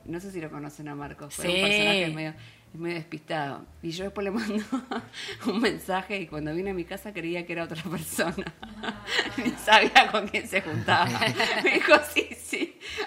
No 0.06 0.20
sé 0.20 0.32
si 0.32 0.42
lo 0.42 0.51
conocen 0.51 0.89
a 0.89 0.96
Marcos, 0.96 1.34
fue 1.34 1.46
Sí. 1.46 1.51
un 1.56 1.62
personaje 1.62 2.08
medio, 2.13 2.34
medio 2.74 2.96
despistado. 2.96 3.66
Y 3.82 3.92
yo 3.92 4.04
después 4.04 4.25
le 4.25 4.32
mando 4.32 4.62
un 5.48 5.62
mensaje 5.62 6.20
y 6.20 6.28
cuando 6.28 6.54
vine 6.54 6.72
a 6.72 6.74
mi 6.74 6.84
casa 6.84 7.13
creía 7.13 7.46
que 7.46 7.54
era 7.54 7.63
otra 7.63 7.82
persona. 7.84 8.36
Ni 9.38 9.50
sabía 9.51 10.12
con 10.12 10.28
quién 10.28 10.46
se 10.46 10.62
juntaba. 10.62 11.10
Me 11.63 11.72
dijo, 11.75 11.94
sí, 12.13 12.28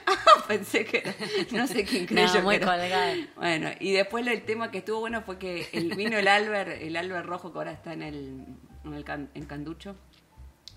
pensé 0.49 0.85
que 0.85 0.99
era, 0.99 1.15
no 1.53 1.67
sé 1.67 1.85
quién 1.85 2.07
creyó 2.07 2.35
No, 2.37 2.43
muy 2.43 2.59
colgada. 2.59 3.15
Bueno, 3.37 3.71
y 3.81 3.93
después 3.93 4.27
el 4.27 4.45
tema 4.45 4.71
que 4.71 4.79
estuvo 4.79 5.01
bueno 5.01 5.23
fue 5.23 5.39
que 5.39 5.69
el, 5.73 5.95
vino 5.97 6.17
el 6.17 6.29
Albert, 6.29 6.81
el 6.81 6.97
Albert 6.97 7.27
rojo 7.27 7.53
que 7.53 7.59
ahora 7.59 7.73
está 7.73 7.93
en 7.93 8.03
el, 8.03 8.45
en 8.85 8.95
el 8.95 9.05
can- 9.05 9.31
en 9.35 9.45
Canducho, 9.47 9.97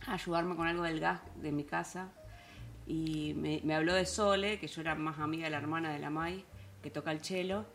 a 0.07 0.13
ayudarme 0.13 0.55
con 0.55 0.67
algo 0.67 0.83
del 0.83 1.00
gas 1.00 1.21
de 1.36 1.51
mi 1.51 1.63
casa. 1.63 2.09
Y 2.88 3.36
me, 3.36 3.62
me 3.63 3.75
habló 3.75 3.93
de 3.93 4.05
Sole, 4.05 4.57
que 4.59 4.67
yo 4.67 4.81
era 4.81 4.95
más 4.95 5.19
amiga 5.19 5.43
de 5.45 5.51
la 5.51 5.57
hermana 5.57 5.91
de 5.93 6.00
la 6.00 6.09
Mai, 6.09 6.43
que 6.81 6.89
toca 6.89 7.12
el 7.12 7.24
cello. 7.24 7.65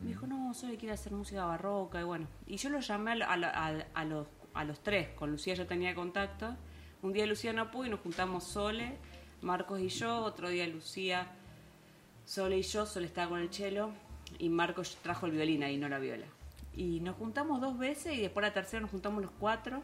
Me 0.00 0.08
dijo, 0.08 0.26
no, 0.26 0.54
Sole 0.54 0.76
quiere 0.78 0.94
hacer 0.94 1.12
música 1.12 1.44
barroca. 1.44 2.00
Y 2.00 2.04
bueno, 2.04 2.28
y 2.46 2.56
yo 2.56 2.70
lo 2.70 2.80
llamé 2.80 3.12
a, 3.12 3.14
lo- 3.16 3.26
a 3.28 3.36
lo- 3.36 3.46
a- 3.48 3.84
a 3.94 4.04
los, 4.06 4.26
a 4.54 4.64
los 4.64 4.82
tres. 4.82 5.08
Con 5.16 5.30
Lucía 5.32 5.52
ya 5.54 5.66
tenía 5.66 5.94
contacto. 5.94 6.56
Un 7.02 7.12
día 7.12 7.26
Lucía 7.26 7.52
no 7.52 7.70
pudo 7.70 7.84
y 7.86 7.90
nos 7.90 8.00
juntamos 8.00 8.44
Sole, 8.44 8.96
Marcos 9.44 9.80
y 9.80 9.88
yo. 9.88 10.18
Otro 10.24 10.48
día 10.48 10.66
Lucía, 10.66 11.28
Sole 12.24 12.58
y 12.58 12.62
yo. 12.62 12.86
Sole 12.86 13.06
estaba 13.06 13.28
con 13.30 13.40
el 13.40 13.52
cello. 13.52 13.90
Y 14.38 14.48
Marcos 14.48 14.96
trajo 15.02 15.26
el 15.26 15.32
violín 15.32 15.62
ahí, 15.62 15.76
no 15.76 15.88
la 15.88 15.98
viola. 15.98 16.26
Y 16.74 17.00
nos 17.00 17.14
juntamos 17.16 17.60
dos 17.60 17.78
veces 17.78 18.14
y 18.14 18.20
después 18.20 18.42
la 18.44 18.52
tercera 18.52 18.80
nos 18.80 18.90
juntamos 18.90 19.22
los 19.22 19.30
cuatro. 19.38 19.82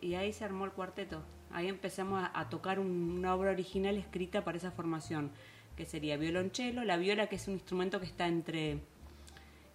Y 0.00 0.14
ahí 0.14 0.32
se 0.32 0.44
armó 0.44 0.64
el 0.64 0.70
cuarteto. 0.72 1.22
Ahí 1.50 1.68
empezamos 1.68 2.22
a, 2.22 2.38
a 2.38 2.48
tocar 2.48 2.78
un- 2.78 3.16
una 3.18 3.34
obra 3.34 3.50
original 3.50 3.96
escrita 3.96 4.44
para 4.44 4.58
esa 4.58 4.70
formación, 4.70 5.30
que 5.76 5.84
sería 5.86 6.16
violonchelo, 6.16 6.84
la 6.84 6.96
viola 6.96 7.26
que 7.28 7.36
es 7.36 7.46
un 7.48 7.54
instrumento 7.54 7.98
que 8.00 8.06
está 8.06 8.26
entre 8.28 8.78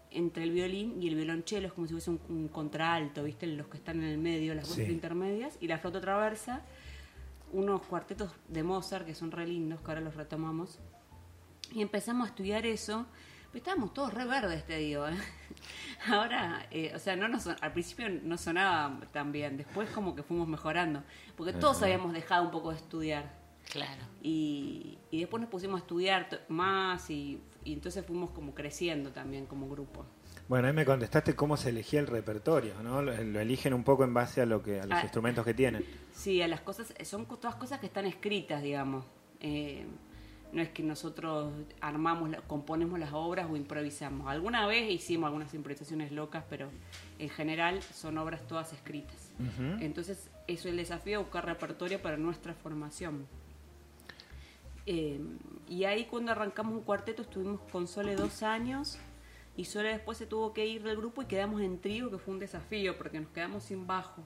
entre 0.10 0.44
el 0.44 0.52
violín 0.52 1.02
y 1.04 1.10
el 1.10 1.16
violonchelo, 1.16 1.68
es 1.68 1.74
como 1.74 1.86
si 1.86 1.94
fuese 1.94 2.10
un, 2.12 2.20
un 2.30 2.48
contraalto, 2.48 3.24
¿viste? 3.26 3.46
Los 3.46 3.68
que 3.68 3.76
están 3.78 3.98
en 4.02 4.06
el 4.08 4.18
medio, 4.18 4.56
las 4.56 4.68
voces 4.68 4.88
Sí. 4.88 4.92
intermedias, 4.94 5.58
y 5.60 5.68
la 5.68 5.78
flauta 5.80 6.00
traversa, 6.00 6.62
unos 7.54 7.82
cuartetos 7.84 8.32
de 8.48 8.64
Mozart 8.64 9.06
que 9.06 9.16
son 9.16 9.32
re 9.32 9.48
lindos, 9.48 9.80
que 9.82 9.88
ahora 9.92 10.02
los 10.02 10.16
retomamos. 10.16 10.80
Y 11.74 11.82
empezamos 11.82 12.28
a 12.28 12.30
estudiar 12.30 12.66
eso 12.66 13.06
Pero 13.52 13.58
estábamos 13.58 13.94
todos 13.94 14.14
re 14.14 14.26
verdes, 14.26 14.66
te 14.66 14.78
digo. 14.78 15.08
¿eh? 15.08 15.18
Ahora, 16.08 16.66
eh, 16.72 16.92
o 16.96 17.00
sea, 17.00 17.16
no 17.16 17.28
nos, 17.28 17.44
son- 17.44 17.56
al 17.62 17.72
principio 17.74 18.10
no 18.10 18.38
sonaba 18.38 19.00
tan 19.12 19.32
bien, 19.32 19.58
después 19.58 19.90
como 19.90 20.16
que 20.16 20.24
fuimos 20.24 20.48
mejorando, 20.48 21.04
porque 21.36 21.54
todos 21.54 21.82
habíamos 21.84 22.14
dejado 22.14 22.44
un 22.46 22.52
poco 22.52 22.72
de 22.72 22.78
estudiar. 22.78 23.38
Claro. 23.72 24.04
Y, 24.22 24.98
y 25.12 25.20
después 25.20 25.42
nos 25.42 25.50
pusimos 25.50 25.80
a 25.80 25.84
estudiar 25.84 26.46
más 26.50 27.10
y, 27.10 27.42
y 27.66 27.74
entonces 27.74 28.06
fuimos 28.06 28.32
como 28.32 28.54
creciendo 28.54 29.12
también 29.12 29.46
como 29.46 29.68
grupo. 29.70 30.06
Bueno, 30.50 30.68
ahí 30.68 30.74
me 30.74 30.86
contestaste 30.86 31.36
cómo 31.36 31.58
se 31.58 31.70
elegía 31.70 32.00
el 32.00 32.08
repertorio, 32.08 32.82
¿no? 32.82 33.02
Lo, 33.02 33.12
lo 33.22 33.40
eligen 33.40 33.74
un 33.74 33.84
poco 33.84 34.06
en 34.06 34.14
base 34.14 34.42
a 34.42 34.46
lo 34.46 34.64
que 34.64 34.80
a 34.80 34.86
los 34.86 34.98
Ah. 34.98 35.02
instrumentos 35.04 35.44
que 35.44 35.54
tienen. 35.54 35.84
Sí, 36.14 36.42
a 36.42 36.48
las 36.48 36.62
cosas, 36.62 36.94
son 37.04 37.26
todas 37.26 37.56
cosas 37.56 37.80
que 37.82 37.88
están 37.88 38.06
escritas, 38.06 38.64
digamos. 38.64 39.04
Eh, 39.42 39.86
no 40.54 40.62
es 40.62 40.70
que 40.70 40.82
nosotros 40.84 41.52
armamos, 41.82 42.30
componemos 42.48 42.98
las 42.98 43.12
obras 43.12 43.48
o 43.52 43.58
improvisamos. 43.58 44.28
Alguna 44.30 44.66
vez 44.66 44.90
hicimos 44.90 45.28
algunas 45.28 45.54
improvisaciones 45.54 46.14
locas, 46.14 46.46
pero 46.50 46.70
en 47.20 47.28
general 47.28 47.84
son 47.84 48.18
obras 48.18 48.48
todas 48.48 48.72
escritas. 48.72 49.32
Entonces, 49.82 50.30
eso 50.48 50.68
es 50.70 50.72
el 50.72 50.78
desafío, 50.78 51.20
buscar 51.24 51.46
repertorio 51.46 52.02
para 52.02 52.16
nuestra 52.16 52.54
formación. 52.54 53.28
Eh, 54.86 55.20
y 55.68 55.84
ahí 55.84 56.06
cuando 56.06 56.32
arrancamos 56.32 56.74
un 56.74 56.82
cuarteto 56.84 57.24
estuvimos 57.24 57.60
con 57.70 57.86
Sole 57.90 58.16
dos 58.16 58.42
años 58.42 58.98
y 59.58 59.66
Sole 59.66 59.90
después 59.90 60.20
se 60.20 60.28
tuvo 60.28 60.54
que 60.54 60.66
ir 60.68 60.84
del 60.84 60.96
grupo 60.96 61.24
y 61.24 61.26
quedamos 61.26 61.62
en 61.62 61.80
trío, 61.82 62.12
que 62.12 62.20
fue 62.20 62.36
un 62.36 62.40
desafío 62.40 62.98
porque 62.98 63.20
nos 63.20 63.30
quedamos 63.32 63.64
sin 63.64 63.88
bajo. 63.88 64.24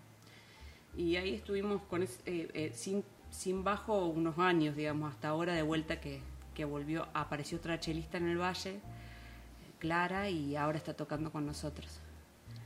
Y 0.96 1.16
ahí 1.16 1.34
estuvimos 1.34 1.82
con 1.84 2.04
eh, 2.04 2.10
eh, 2.26 2.72
sin, 2.76 3.04
sin 3.30 3.64
bajo 3.64 4.08
unos 4.08 4.38
años, 4.38 4.76
digamos, 4.76 5.12
hasta 5.12 5.30
ahora 5.30 5.54
de 5.54 5.62
vuelta 5.62 6.02
que, 6.02 6.20
que 6.54 6.66
volvió, 6.66 7.08
apareció 7.14 7.58
otra 7.58 7.80
chelista 7.80 8.18
en 8.18 8.28
el 8.28 8.38
valle, 8.38 8.82
Clara, 9.80 10.30
y 10.30 10.58
ahora 10.58 10.78
está 10.78 10.94
tocando 10.94 11.32
con 11.32 11.46
nosotros. 11.46 12.00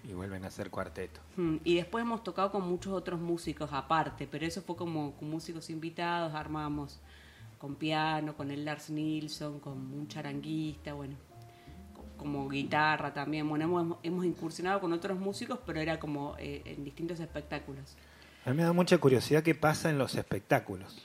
Y 0.04 0.14
vuelven 0.14 0.44
a 0.44 0.48
hacer 0.48 0.72
cuarteto. 0.72 1.20
Mm, 1.38 1.58
Y 1.64 1.76
después 1.76 2.02
hemos 2.02 2.24
tocado 2.24 2.52
con 2.52 2.68
muchos 2.68 2.94
otros 2.94 3.20
músicos 3.20 3.72
aparte, 3.74 4.28
pero 4.28 4.46
eso 4.46 4.64
fue 4.64 4.76
como 4.76 5.14
con 5.14 5.30
músicos 5.30 5.70
invitados, 5.70 6.34
armamos 6.34 7.00
con 7.60 7.76
piano, 7.76 8.36
con 8.36 8.50
el 8.50 8.66
Lars 8.66 8.90
Nilsson, 8.90 9.60
con 9.60 9.78
un 9.78 10.08
charanguista, 10.08 10.94
bueno, 10.94 11.16
guitarra 12.50 13.14
también. 13.14 13.48
Bueno, 13.48 13.66
hemos, 13.66 13.98
hemos 14.04 14.26
incursionado 14.26 14.80
con 14.80 14.94
otros 14.94 15.20
músicos, 15.20 15.60
pero 15.66 15.80
era 15.80 16.00
como 16.00 16.36
eh, 16.38 16.62
en 16.66 16.84
distintos 16.84 17.20
espectáculos. 17.20 17.96
A 18.46 18.52
mí 18.52 18.58
me 18.58 18.64
da 18.64 18.74
mucha 18.74 18.98
curiosidad 18.98 19.44
qué 19.44 19.56
pasa 19.56 19.90
en 19.90 19.98
los 19.98 20.16
espectáculos. 20.16 21.04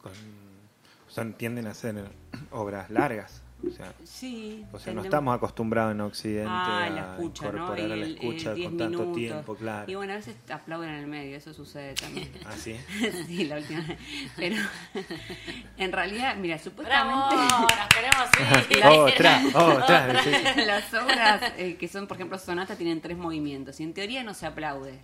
Con, 0.00 0.12
o 0.12 1.10
sea, 1.10 1.30
tienden 1.32 1.66
a 1.66 1.74
ser 1.74 2.10
obras 2.50 2.90
largas. 2.90 3.42
O 3.66 3.70
sea, 3.70 3.92
Sí. 4.04 4.64
o 4.72 4.78
sea 4.78 4.92
no 4.94 5.02
estamos 5.02 5.34
acostumbrados 5.36 5.92
en 5.92 6.00
Occidente 6.00 6.48
Ah, 6.50 6.84
a 6.84 6.90
la 6.90 7.00
escucha, 7.12 7.44
¿no? 7.44 7.48
incorporar 7.50 7.92
a 7.92 7.96
la 7.96 8.06
escucha 8.06 8.50
el 8.50 8.56
10 8.56 8.68
con 8.68 8.78
tanto 8.78 8.98
minutos. 8.98 9.16
tiempo, 9.16 9.54
claro. 9.56 9.90
Y 9.90 9.94
bueno, 9.94 10.12
a 10.12 10.16
veces 10.16 10.36
aplauden 10.50 10.90
en 10.90 10.96
el 10.96 11.06
medio, 11.06 11.36
eso 11.36 11.52
sucede 11.52 11.94
también. 11.94 12.30
¿Ah, 12.46 12.52
sí? 12.56 12.76
sí, 13.26 13.44
la 13.44 13.56
última 13.58 13.80
vez. 13.86 13.98
Pero 14.36 14.56
en 15.78 15.92
realidad, 15.92 16.36
mira, 16.36 16.56
¡Bravo! 16.76 17.30
supuestamente 17.30 17.36
Nos 17.36 18.66
queremos 18.66 18.70
ir. 18.70 18.84
otra, 18.86 20.22
sí. 20.22 20.30
las 20.66 20.94
obras 20.94 21.42
eh, 21.58 21.76
que 21.76 21.88
son, 21.88 22.06
por 22.06 22.16
ejemplo, 22.16 22.38
sonata 22.38 22.76
tienen 22.76 23.00
tres 23.00 23.16
movimientos 23.16 23.78
y 23.80 23.82
en 23.82 23.92
teoría 23.94 24.22
no 24.24 24.34
se 24.34 24.46
aplaude 24.46 24.98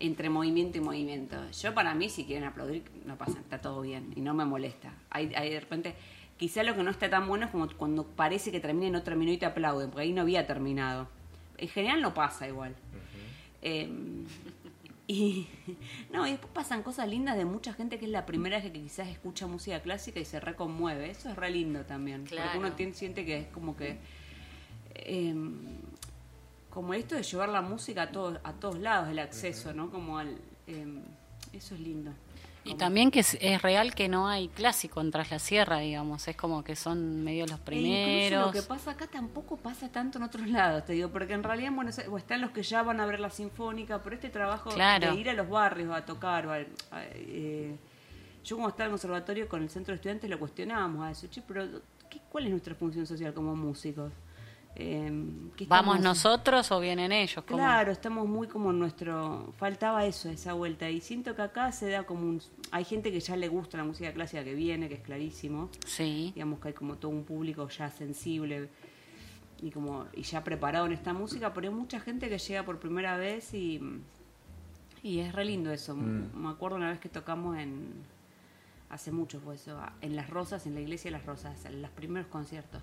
entre 0.00 0.28
movimiento 0.30 0.78
y 0.78 0.80
movimiento. 0.80 1.36
Yo 1.50 1.74
para 1.74 1.94
mí, 1.94 2.08
si 2.08 2.24
quieren 2.24 2.44
aplaudir, 2.44 2.82
no 3.04 3.16
pasa, 3.16 3.38
está 3.38 3.60
todo 3.60 3.82
bien 3.82 4.12
y 4.16 4.20
no 4.20 4.34
me 4.34 4.44
molesta. 4.44 4.92
Hay, 5.10 5.32
hay 5.36 5.50
de 5.50 5.60
repente, 5.60 5.94
quizá 6.38 6.62
lo 6.62 6.74
que 6.74 6.82
no 6.82 6.90
está 6.90 7.08
tan 7.10 7.26
bueno 7.28 7.46
es 7.46 7.50
como 7.52 7.68
cuando 7.76 8.04
parece 8.04 8.50
que 8.50 8.60
termina 8.60 8.86
y 8.86 8.90
no 8.90 9.02
terminó 9.02 9.30
y 9.32 9.38
te 9.38 9.46
aplauden, 9.46 9.90
porque 9.90 10.02
ahí 10.02 10.12
no 10.12 10.22
había 10.22 10.46
terminado. 10.46 11.08
En 11.58 11.68
general 11.68 12.02
no 12.02 12.14
pasa 12.14 12.48
igual. 12.48 12.74
Eh, 13.62 13.88
y 15.06 15.46
no, 16.12 16.26
y 16.26 16.30
después 16.32 16.52
pasan 16.52 16.82
cosas 16.82 17.08
lindas 17.08 17.36
de 17.36 17.44
mucha 17.44 17.72
gente 17.74 17.98
que 17.98 18.06
es 18.06 18.10
la 18.10 18.24
primera 18.26 18.56
vez 18.60 18.72
que 18.72 18.80
quizás 18.80 19.08
escucha 19.08 19.46
música 19.46 19.80
clásica 19.80 20.18
y 20.20 20.24
se 20.24 20.40
reconmueve. 20.40 21.10
Eso 21.10 21.28
es 21.30 21.36
re 21.36 21.50
lindo 21.50 21.84
también. 21.84 22.24
Claro. 22.24 22.50
Porque 22.52 22.58
uno 22.66 22.72
tiene- 22.76 22.94
siente 22.94 23.24
que 23.24 23.38
es 23.38 23.46
como 23.48 23.76
que. 23.76 23.98
eh, 24.94 25.34
como 26.70 26.94
esto 26.94 27.14
de 27.16 27.22
llevar 27.22 27.50
la 27.50 27.60
música 27.60 28.02
a 28.04 28.10
todos, 28.12 28.38
a 28.44 28.52
todos 28.54 28.78
lados, 28.78 29.10
el 29.10 29.18
acceso, 29.18 29.74
¿no? 29.74 29.90
Como 29.90 30.18
al. 30.18 30.38
eh, 30.66 30.86
eso 31.52 31.74
es 31.74 31.80
lindo. 31.80 32.12
Y 32.64 32.74
también 32.76 33.10
que 33.10 33.20
es, 33.20 33.36
es 33.40 33.60
real 33.60 33.92
que 33.94 34.08
no 34.08 34.28
hay 34.28 34.48
clásico 34.48 35.00
en 35.00 35.10
Tras 35.10 35.30
la 35.32 35.38
Sierra, 35.40 35.78
digamos. 35.78 36.28
Es 36.28 36.36
como 36.36 36.62
que 36.62 36.76
son 36.76 37.24
medio 37.24 37.44
los 37.46 37.58
E 37.58 37.62
primeros. 37.62 38.46
lo 38.46 38.52
que 38.52 38.62
pasa 38.62 38.92
acá 38.92 39.06
tampoco 39.08 39.56
pasa 39.56 39.90
tanto 39.90 40.18
en 40.18 40.24
otros 40.24 40.46
lados, 40.48 40.84
te 40.84 40.92
digo, 40.92 41.08
porque 41.10 41.32
en 41.32 41.42
realidad 41.42 41.68
en 41.68 41.76
Buenos 41.76 41.98
Aires, 41.98 42.12
o 42.12 42.16
están 42.18 42.40
los 42.40 42.52
que 42.52 42.62
ya 42.62 42.82
van 42.84 43.00
a 43.00 43.06
ver 43.06 43.18
la 43.18 43.30
sinfónica, 43.30 44.02
pero 44.02 44.14
este 44.14 44.30
trabajo 44.30 44.70
Claro. 44.70 45.12
de 45.12 45.20
ir 45.20 45.28
a 45.28 45.32
los 45.34 45.48
barrios 45.48 45.92
a 45.94 46.04
tocar, 46.04 46.46
o 46.46 46.52
al- 46.52 46.68
a- 46.92 47.02
eh, 47.14 47.76
yo 48.44 48.56
como 48.56 48.68
estaba 48.68 48.84
en 48.84 48.88
el 48.90 48.92
conservatorio 48.92 49.48
con 49.48 49.62
el 49.62 49.68
centro 49.68 49.92
de 49.92 49.96
estudiantes 49.96 50.30
lo 50.30 50.38
cuestionábamos 50.38 51.04
a 51.04 51.10
eso, 51.10 51.26
che, 51.28 51.42
pero 51.42 51.66
¿qué- 52.08 52.20
¿cuál 52.30 52.44
es 52.44 52.50
nuestra 52.50 52.74
función 52.76 53.06
social 53.06 53.34
como 53.34 53.56
músicos? 53.56 54.12
Eh, 54.74 55.12
¿qué 55.56 55.66
¿Vamos 55.66 56.00
nosotros 56.00 56.72
o 56.72 56.80
vienen 56.80 57.12
ellos? 57.12 57.44
¿Cómo? 57.44 57.58
Claro, 57.58 57.92
estamos 57.92 58.26
muy 58.26 58.48
como 58.48 58.70
en 58.70 58.78
nuestro... 58.78 59.52
Faltaba 59.58 60.06
eso, 60.06 60.30
esa 60.30 60.54
vuelta. 60.54 60.88
Y 60.88 61.00
siento 61.00 61.36
que 61.36 61.42
acá 61.42 61.72
se 61.72 61.90
da 61.90 62.04
como 62.04 62.22
un... 62.22 62.42
Hay 62.70 62.84
gente 62.84 63.12
que 63.12 63.20
ya 63.20 63.36
le 63.36 63.48
gusta 63.48 63.76
la 63.76 63.84
música 63.84 64.12
clásica 64.12 64.42
que 64.44 64.54
viene, 64.54 64.88
que 64.88 64.94
es 64.94 65.00
clarísimo 65.02 65.68
Sí. 65.86 66.32
digamos 66.34 66.60
que 66.60 66.68
hay 66.68 66.74
como 66.74 66.96
todo 66.96 67.10
un 67.10 67.24
público 67.24 67.68
ya 67.68 67.90
sensible 67.90 68.68
y 69.60 69.70
como 69.70 70.06
y 70.14 70.22
ya 70.22 70.42
preparado 70.42 70.86
en 70.86 70.92
esta 70.92 71.12
música, 71.12 71.54
pero 71.54 71.68
hay 71.68 71.74
mucha 71.74 72.00
gente 72.00 72.28
que 72.28 72.38
llega 72.38 72.64
por 72.64 72.80
primera 72.80 73.16
vez 73.16 73.54
y, 73.54 73.80
y 75.02 75.20
es 75.20 75.32
re 75.34 75.44
lindo 75.44 75.70
eso. 75.70 75.94
Me 75.94 76.48
acuerdo 76.48 76.76
una 76.76 76.90
vez 76.90 76.98
que 76.98 77.08
tocamos 77.08 77.56
en 77.58 77.92
hace 78.90 79.10
mucho 79.10 79.40
fue 79.40 79.54
eso, 79.54 79.80
en 80.00 80.16
Las 80.16 80.28
Rosas, 80.28 80.66
en 80.66 80.74
la 80.74 80.80
iglesia 80.80 81.10
de 81.10 81.16
Las 81.16 81.26
Rosas, 81.26 81.64
en 81.64 81.80
los 81.80 81.90
primeros 81.92 82.28
conciertos. 82.28 82.82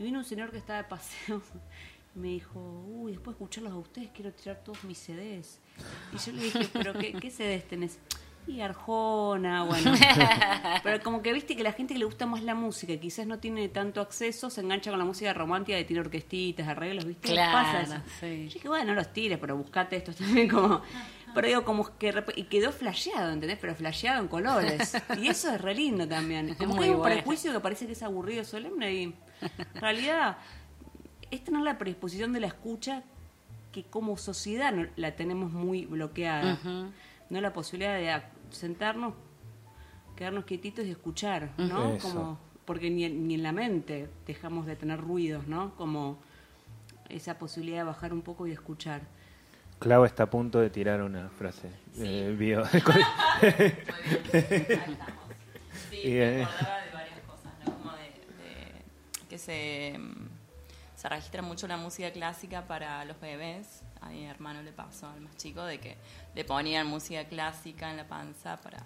Y 0.00 0.02
vino 0.02 0.18
un 0.18 0.24
señor 0.24 0.50
que 0.50 0.56
estaba 0.56 0.78
de 0.78 0.88
paseo 0.88 1.42
y 2.16 2.18
me 2.18 2.28
dijo, 2.28 2.58
uy, 2.88 3.12
después 3.12 3.36
de 3.36 3.44
escucharlos 3.44 3.72
a 3.74 3.76
ustedes 3.76 4.08
quiero 4.14 4.32
tirar 4.32 4.64
todos 4.64 4.82
mis 4.84 4.96
CDs. 4.96 5.58
Y 6.14 6.16
yo 6.16 6.32
le 6.32 6.42
dije, 6.42 6.68
pero 6.72 6.94
¿qué, 6.94 7.12
qué 7.12 7.30
CDs 7.30 7.68
tenés? 7.68 7.98
Y 8.46 8.62
Arjona, 8.62 9.64
bueno. 9.64 9.92
Pero 10.82 11.02
como 11.02 11.20
que 11.20 11.32
viste 11.34 11.54
que 11.54 11.62
la 11.62 11.72
gente 11.72 11.92
que 11.92 12.00
le 12.00 12.06
gusta 12.06 12.24
más 12.24 12.42
la 12.42 12.54
música 12.54 12.96
quizás 12.96 13.26
no 13.26 13.38
tiene 13.38 13.68
tanto 13.68 14.00
acceso, 14.00 14.48
se 14.48 14.62
engancha 14.62 14.90
con 14.90 14.98
la 14.98 15.04
música 15.04 15.34
romántica 15.34 15.76
de 15.76 15.84
tiene 15.84 16.00
orquestitas, 16.00 16.66
arreglos, 16.66 17.04
¿viste? 17.04 17.28
Claro, 17.28 17.52
Pasa 17.52 17.82
eso. 17.82 18.02
sí. 18.18 18.48
Yo 18.48 18.54
dije, 18.54 18.68
bueno, 18.68 18.86
no 18.86 18.94
los 18.94 19.12
tires, 19.12 19.38
pero 19.38 19.56
buscate 19.56 19.96
estos 19.96 20.16
también 20.16 20.48
como... 20.48 20.80
Pero 21.34 21.46
digo, 21.46 21.64
como 21.64 21.96
que... 21.98 22.24
Y 22.34 22.44
quedó 22.44 22.72
flasheado, 22.72 23.30
¿entendés? 23.30 23.58
Pero 23.60 23.74
flasheado 23.76 24.20
en 24.20 24.26
colores. 24.26 24.96
Y 25.18 25.28
eso 25.28 25.52
es 25.52 25.60
re 25.60 25.74
lindo 25.74 26.08
también. 26.08 26.54
Como 26.54 26.74
muy 26.74 26.78
que 26.78 26.84
hay 26.86 26.90
un 26.90 26.98
bueno. 26.98 27.14
prejuicio 27.14 27.52
que 27.52 27.60
parece 27.60 27.86
que 27.86 27.92
es 27.92 28.02
aburrido, 28.02 28.42
solemne 28.42 28.92
y... 28.92 29.14
En 29.74 29.80
realidad, 29.80 30.38
es 31.30 31.44
tener 31.44 31.62
la 31.62 31.78
predisposición 31.78 32.32
de 32.32 32.40
la 32.40 32.46
escucha 32.48 33.02
que 33.72 33.84
como 33.84 34.16
sociedad 34.16 34.72
no- 34.72 34.88
la 34.96 35.14
tenemos 35.16 35.52
muy 35.52 35.86
bloqueada. 35.86 36.54
Ujú. 36.54 36.90
No 37.30 37.40
la 37.40 37.52
posibilidad 37.52 37.94
de 37.96 38.22
sentarnos, 38.50 39.14
quedarnos 40.16 40.44
quietitos 40.44 40.84
y 40.84 40.90
escuchar, 40.90 41.50
¿no? 41.56 41.92
Eso. 41.94 42.08
Como, 42.08 42.38
porque 42.64 42.90
ni, 42.90 43.04
en- 43.04 43.28
ni 43.28 43.34
en 43.34 43.42
la 43.44 43.52
mente 43.52 44.08
dejamos 44.26 44.66
de 44.66 44.74
tener 44.76 45.00
ruidos, 45.00 45.46
¿no? 45.46 45.74
Como 45.76 46.18
esa 47.08 47.38
posibilidad 47.38 47.78
de 47.78 47.84
bajar 47.84 48.12
un 48.12 48.22
poco 48.22 48.46
y 48.46 48.52
escuchar. 48.52 49.02
Clau 49.78 50.04
está 50.04 50.24
a 50.24 50.30
punto 50.30 50.58
de 50.60 50.68
tirar 50.70 51.00
una 51.02 51.28
frase. 51.30 51.70
eh, 51.98 52.34
bio- 52.38 52.64
Sí, 55.90 56.00
eh, 56.04 56.18
de 56.38 56.46
varias 56.92 57.20
cosas, 57.26 57.52
¿no? 57.64 57.72
Como 57.78 57.92
de, 57.92 58.02
de 58.04 59.26
que 59.28 59.29
se, 59.40 59.96
mm, 59.98 60.28
se 60.96 61.08
registra 61.08 61.42
mucho 61.42 61.66
la 61.66 61.76
música 61.76 62.10
clásica 62.12 62.66
para 62.66 63.04
los 63.04 63.18
bebés. 63.20 63.82
A 64.00 64.10
mi 64.10 64.26
hermano 64.26 64.62
le 64.62 64.72
pasó 64.72 65.08
al 65.08 65.20
más 65.20 65.36
chico 65.36 65.64
de 65.64 65.78
que 65.78 65.96
le 66.34 66.44
ponían 66.44 66.86
música 66.86 67.24
clásica 67.24 67.90
en 67.90 67.96
la 67.96 68.06
panza 68.06 68.56
para 68.58 68.82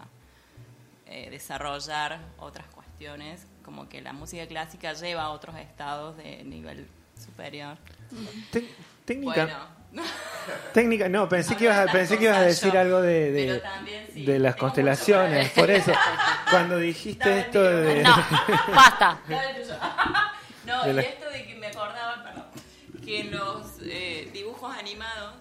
eh, 1.07 1.29
desarrollar 1.31 2.19
otras 2.39 2.67
cuestiones, 2.69 3.47
como 3.63 3.89
que 3.89 4.01
la 4.01 4.13
música 4.13 4.47
clásica 4.47 4.93
lleva 4.95 5.25
a 5.25 5.31
otros 5.31 5.57
estados 5.57 6.17
de 6.17 6.43
nivel 6.45 6.89
superior. 7.23 7.77
Técnica, 9.05 9.71
Bueno, 9.93 10.09
técnica, 10.73 11.09
no, 11.09 11.29
pensé 11.29 11.57
que 11.57 11.65
ibas 11.65 11.91
pensé 11.91 12.19
que 12.19 12.25
ibas 12.25 12.39
a 12.39 12.43
decir 12.43 12.73
yo, 12.73 12.81
algo 12.81 13.03
de, 13.03 13.33
de, 13.33 13.47
pero 13.47 13.61
también 13.61 14.07
sí, 14.13 14.25
de 14.25 14.39
las 14.39 14.57
constelaciones, 14.57 15.51
por 15.51 15.71
eso, 15.71 15.93
cuando 16.51 16.79
dijiste 16.79 17.41
esto 17.41 17.63
de... 17.63 18.03
No, 18.03 18.17
basta. 18.75 19.21
No, 20.67 20.89
y 20.89 20.93
la- 20.93 21.03
esto 21.03 21.29
de 21.31 21.45
que 21.47 21.55
me 21.57 21.67
acordaba, 21.69 22.23
perdón, 22.25 22.45
que 23.05 23.21
en 23.21 23.31
los 23.33 23.67
eh, 23.83 24.31
dibujos 24.33 24.75
animados, 24.77 25.35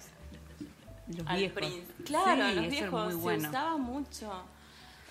Los 1.08 1.28
al 1.28 1.38
viejos. 1.38 1.56
prin- 1.56 1.86
claro, 2.06 2.48
Sí, 2.50 2.56
los 2.56 2.68
viejos 2.70 3.04
muy 3.06 3.12
se 3.14 3.18
bueno. 3.20 3.50
usaba 3.50 3.78
mucho 3.78 4.44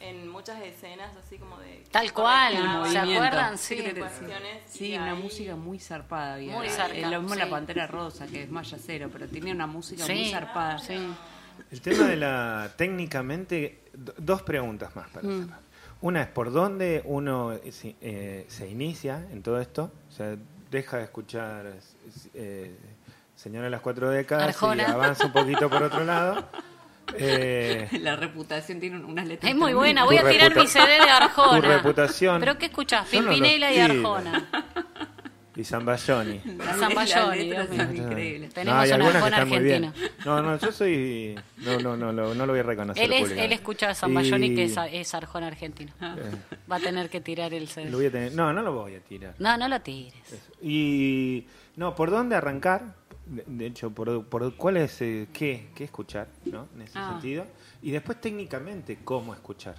en 0.00 0.28
muchas 0.28 0.60
escenas 0.62 1.12
así 1.24 1.38
como 1.38 1.56
de... 1.60 1.84
Tal 1.92 2.12
cual, 2.12 2.54
El 2.84 2.90
¿se 2.90 2.98
acuerdan? 2.98 3.56
Sí, 3.56 3.76
Sí. 3.78 3.84
Sí, 4.66 4.94
una 4.96 5.12
ahí- 5.12 5.22
música 5.22 5.54
muy 5.54 5.78
zarpada 5.78 6.34
había. 6.34 6.52
Muy 6.56 6.66
Es 6.66 6.74
zarpa, 6.74 6.96
lo 7.08 7.20
mismo 7.20 7.34
sí. 7.34 7.40
la 7.40 7.48
Pantera 7.50 7.86
Rosa, 7.86 8.26
que 8.26 8.42
es 8.42 8.50
más 8.50 8.68
yacero, 8.70 9.08
pero 9.10 9.28
tenía 9.28 9.54
una 9.54 9.66
música 9.68 10.04
muy 10.06 10.30
zarpada. 10.30 10.78
sí. 10.78 10.98
El 11.70 11.80
tema 11.82 12.06
de 12.08 12.16
la 12.16 12.72
técnicamente, 12.76 13.82
do- 13.92 14.14
dos 14.18 14.42
preguntas 14.42 14.96
más 14.96 15.08
para 15.10 15.28
Mm. 15.28 15.42
cerrar. 15.44 15.60
Una 16.00 16.22
es 16.22 16.28
por 16.28 16.50
dónde 16.50 17.02
uno 17.04 17.52
eh, 17.52 17.70
se, 17.70 17.94
eh, 18.00 18.46
se 18.48 18.68
inicia 18.68 19.24
en 19.30 19.42
todo 19.42 19.60
esto, 19.60 19.92
o 20.12 20.14
sea, 20.14 20.36
deja 20.70 20.98
de 20.98 21.04
escuchar 21.04 21.72
eh, 22.34 22.76
Señora 23.34 23.64
de 23.64 23.70
las 23.70 23.80
Cuatro 23.80 24.10
Décadas 24.10 24.48
Arjona. 24.48 24.82
y 24.82 24.90
avanza 24.90 25.26
un 25.26 25.32
poquito 25.32 25.70
por 25.70 25.82
otro 25.82 26.04
lado. 26.04 26.48
Eh, 27.14 27.88
La 28.00 28.16
reputación 28.16 28.80
tiene 28.80 28.96
unas 29.04 29.26
letras. 29.26 29.50
Es 29.52 29.58
muy 29.58 29.74
buena, 29.74 30.04
voy 30.04 30.16
a 30.16 30.26
tirar 30.26 30.56
mi 30.56 30.66
CD 30.66 30.92
de 30.92 31.10
Arjona. 31.10 31.60
tu 31.60 31.66
reputación. 31.66 32.40
¿Pero 32.40 32.56
qué 32.56 32.66
escuchás? 32.66 33.10
Yo 33.10 33.20
no 33.20 33.30
Pimpinela 33.30 33.70
y. 33.70 33.80
Arjona. 33.80 34.48
Y 35.54 35.64
Zambayoni, 35.64 36.40
mío. 36.44 37.92
increíbles. 37.94 38.54
Tenemos 38.54 38.80
hay 38.80 38.88
un 38.90 38.94
algunas 38.94 39.12
que 39.12 39.18
Arjona 39.18 39.36
están 39.36 39.48
muy 39.48 39.58
bien. 39.60 39.84
argentino. 39.84 40.12
No, 40.24 40.42
no, 40.42 40.58
yo 40.58 40.72
soy. 40.72 41.34
No, 41.58 41.78
no, 41.80 41.96
no, 41.96 42.12
lo- 42.12 42.34
no 42.34 42.46
lo 42.46 42.52
voy 42.52 42.60
a 42.60 42.62
reconocer. 42.62 43.04
Él, 43.04 43.12
es, 43.12 43.30
él 43.32 43.52
escucha 43.52 43.90
a 43.90 43.94
Zambayoni, 43.94 44.46
Y- 44.46 44.54
que 44.54 44.64
es, 44.64 44.76
es 44.92 45.14
Arjona 45.14 45.48
argentino. 45.48 45.92
eh, 46.00 46.30
Va 46.70 46.76
a 46.76 46.80
tener 46.80 47.10
que 47.10 47.20
tirar 47.20 47.52
el 47.52 47.68
CD. 47.68 47.90
lo 47.90 47.98
voy 47.98 48.06
a 48.06 48.10
tener- 48.10 48.32
No, 48.34 48.52
no 48.52 48.62
lo 48.62 48.72
voy 48.72 48.94
a 48.94 49.00
tirar. 49.00 49.34
No, 49.38 49.56
no 49.58 49.68
lo 49.68 49.80
tires. 49.80 50.14
Y 50.62 51.46
no, 51.76 51.94
¿por 51.94 52.10
dónde 52.10 52.34
arrancar? 52.36 52.94
De, 53.26 53.44
de 53.46 53.66
hecho, 53.66 53.90
por, 53.90 54.24
por 54.26 54.54
cuál 54.56 54.78
es, 54.78 55.00
eh, 55.02 55.28
qué, 55.32 55.68
qué 55.74 55.84
escuchar, 55.84 56.28
¿no? 56.46 56.68
En 56.74 56.82
ese 56.82 56.98
Ah. 56.98 57.10
sentido. 57.12 57.46
Y 57.82 57.90
después 57.90 58.20
técnicamente, 58.20 58.98
cómo 59.04 59.34
escuchar. 59.34 59.76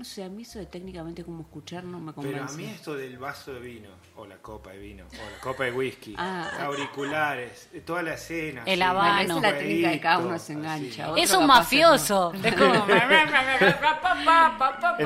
No 0.00 0.06
sé, 0.06 0.24
a 0.24 0.30
mí 0.30 0.44
eso 0.44 0.58
de 0.58 0.64
técnicamente 0.64 1.22
cómo 1.22 1.42
escuchar 1.42 1.84
no 1.84 2.00
me 2.00 2.14
convence. 2.14 2.38
Pero 2.40 2.50
a 2.50 2.56
mí 2.56 2.64
esto 2.64 2.94
del 2.94 3.18
vaso 3.18 3.52
de 3.52 3.60
vino, 3.60 3.90
o 4.16 4.24
la 4.24 4.38
copa 4.38 4.70
de 4.70 4.78
vino, 4.78 5.04
o 5.04 5.30
la 5.30 5.38
copa 5.42 5.64
de 5.64 5.72
whisky, 5.72 6.14
Ah. 6.16 6.50
auriculares, 6.62 7.68
eh, 7.74 7.82
toda 7.82 8.02
la 8.02 8.14
escena. 8.14 8.62
El 8.64 8.80
habano. 8.80 9.34
Bueno, 9.34 9.36
es 9.36 9.42
la 9.42 9.58
técnica 9.58 9.90
que 9.90 10.00
cada 10.00 10.18
uno 10.20 10.38
se 10.38 10.54
engancha. 10.54 11.12
Es 11.18 11.34
un 11.34 11.46
mafioso. 11.46 12.32
Es 12.42 12.54
como. 12.54 12.86
El 12.86 12.92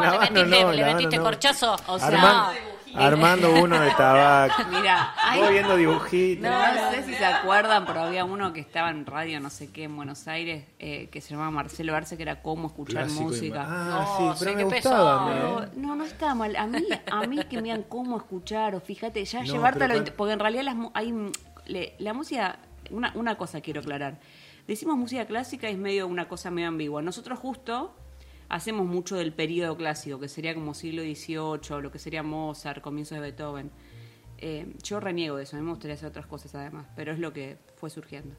le 0.00 0.10
metiste, 0.10 0.44
no, 0.44 0.70
el 0.70 0.76
le 0.76 0.82
habano 0.84 0.96
metiste 0.96 1.16
no. 1.16 1.22
corchazo. 1.24 1.76
O 1.88 1.98
sea, 1.98 2.52
armando 2.96 3.50
uno 3.62 3.80
de 3.80 3.90
tabaco. 3.90 4.54
Mira, 4.70 5.14
hay, 5.22 5.40
Voy 5.40 5.52
viendo 5.52 5.76
dibujitos. 5.76 6.44
No, 6.50 6.90
sé 6.92 7.02
si 7.04 7.14
se 7.14 7.24
acuerdan, 7.24 7.84
pero 7.86 8.00
había 8.02 8.24
uno 8.24 8.52
que 8.52 8.60
estaba 8.60 8.90
en 8.90 9.04
radio, 9.06 9.40
no 9.40 9.50
sé 9.50 9.70
qué, 9.72 9.84
en 9.84 9.96
Buenos 9.96 10.28
Aires, 10.28 10.64
eh, 10.78 11.08
que 11.10 11.20
se 11.20 11.30
llamaba 11.30 11.50
Marcelo 11.50 11.94
Arce, 11.94 12.16
que 12.16 12.22
era 12.22 12.42
cómo 12.42 12.68
escuchar 12.68 13.04
Clásico 13.04 13.22
música. 13.22 13.64
Ah, 13.66 14.06
No, 14.18 14.34
sí, 14.34 14.38
pero 14.38 14.50
sí, 14.52 14.56
me 14.56 14.64
gustaba. 14.64 15.26
pesado. 15.26 15.66
No, 15.76 15.96
no 15.96 16.04
está 16.04 16.34
mal. 16.34 16.54
A 16.56 16.66
mí, 16.66 16.84
a 17.10 17.26
mí 17.26 17.38
que 17.48 17.56
me 17.56 17.62
digan 17.64 17.82
cómo 17.82 18.16
escuchar, 18.16 18.74
o 18.74 18.80
fíjate, 18.80 19.24
ya 19.24 19.40
No, 19.40 19.46
llevártelo, 19.46 19.94
pero 20.04 20.16
porque 20.16 20.32
en 20.32 20.38
realidad 20.40 20.62
las, 20.64 20.76
hay, 20.94 21.12
mm, 21.12 21.32
le- 21.66 21.94
la 21.98 22.12
música, 22.14 22.58
una, 22.90 23.12
una 23.14 23.36
cosa 23.36 23.60
quiero 23.60 23.80
aclarar. 23.80 24.18
Decimos 24.66 24.96
música 24.96 25.26
clásica 25.26 25.68
y 25.68 25.72
es 25.72 25.78
medio 25.78 26.06
una 26.06 26.26
cosa 26.26 26.50
medio 26.50 26.68
ambigua. 26.68 27.02
Nosotros 27.02 27.38
justo 27.38 27.94
hacemos 28.54 28.87
mucho 28.87 29.16
del 29.16 29.32
periodo 29.32 29.76
clásico, 29.76 30.20
que 30.20 30.28
sería 30.28 30.54
como 30.54 30.75
siglo 30.75 31.02
XVIII, 31.02 31.82
lo 31.82 31.90
que 31.90 31.99
sería 31.99 32.23
Mozart, 32.23 32.80
comienzos 32.80 33.16
de 33.16 33.20
Beethoven. 33.20 33.73
Eh, 34.38 34.76
yo 34.80 35.00
reniego 35.00 35.37
de 35.37 35.42
eso, 35.42 35.56
a 35.56 35.58
mí 35.58 35.64
me 35.64 35.73
gustaría 35.73 35.94
hacer 35.94 36.08
otras 36.08 36.26
cosas 36.26 36.54
además, 36.54 36.87
pero 36.94 37.12
es 37.12 37.18
lo 37.18 37.32
que 37.32 37.58
fue 37.75 37.90
surgiendo. 37.90 38.37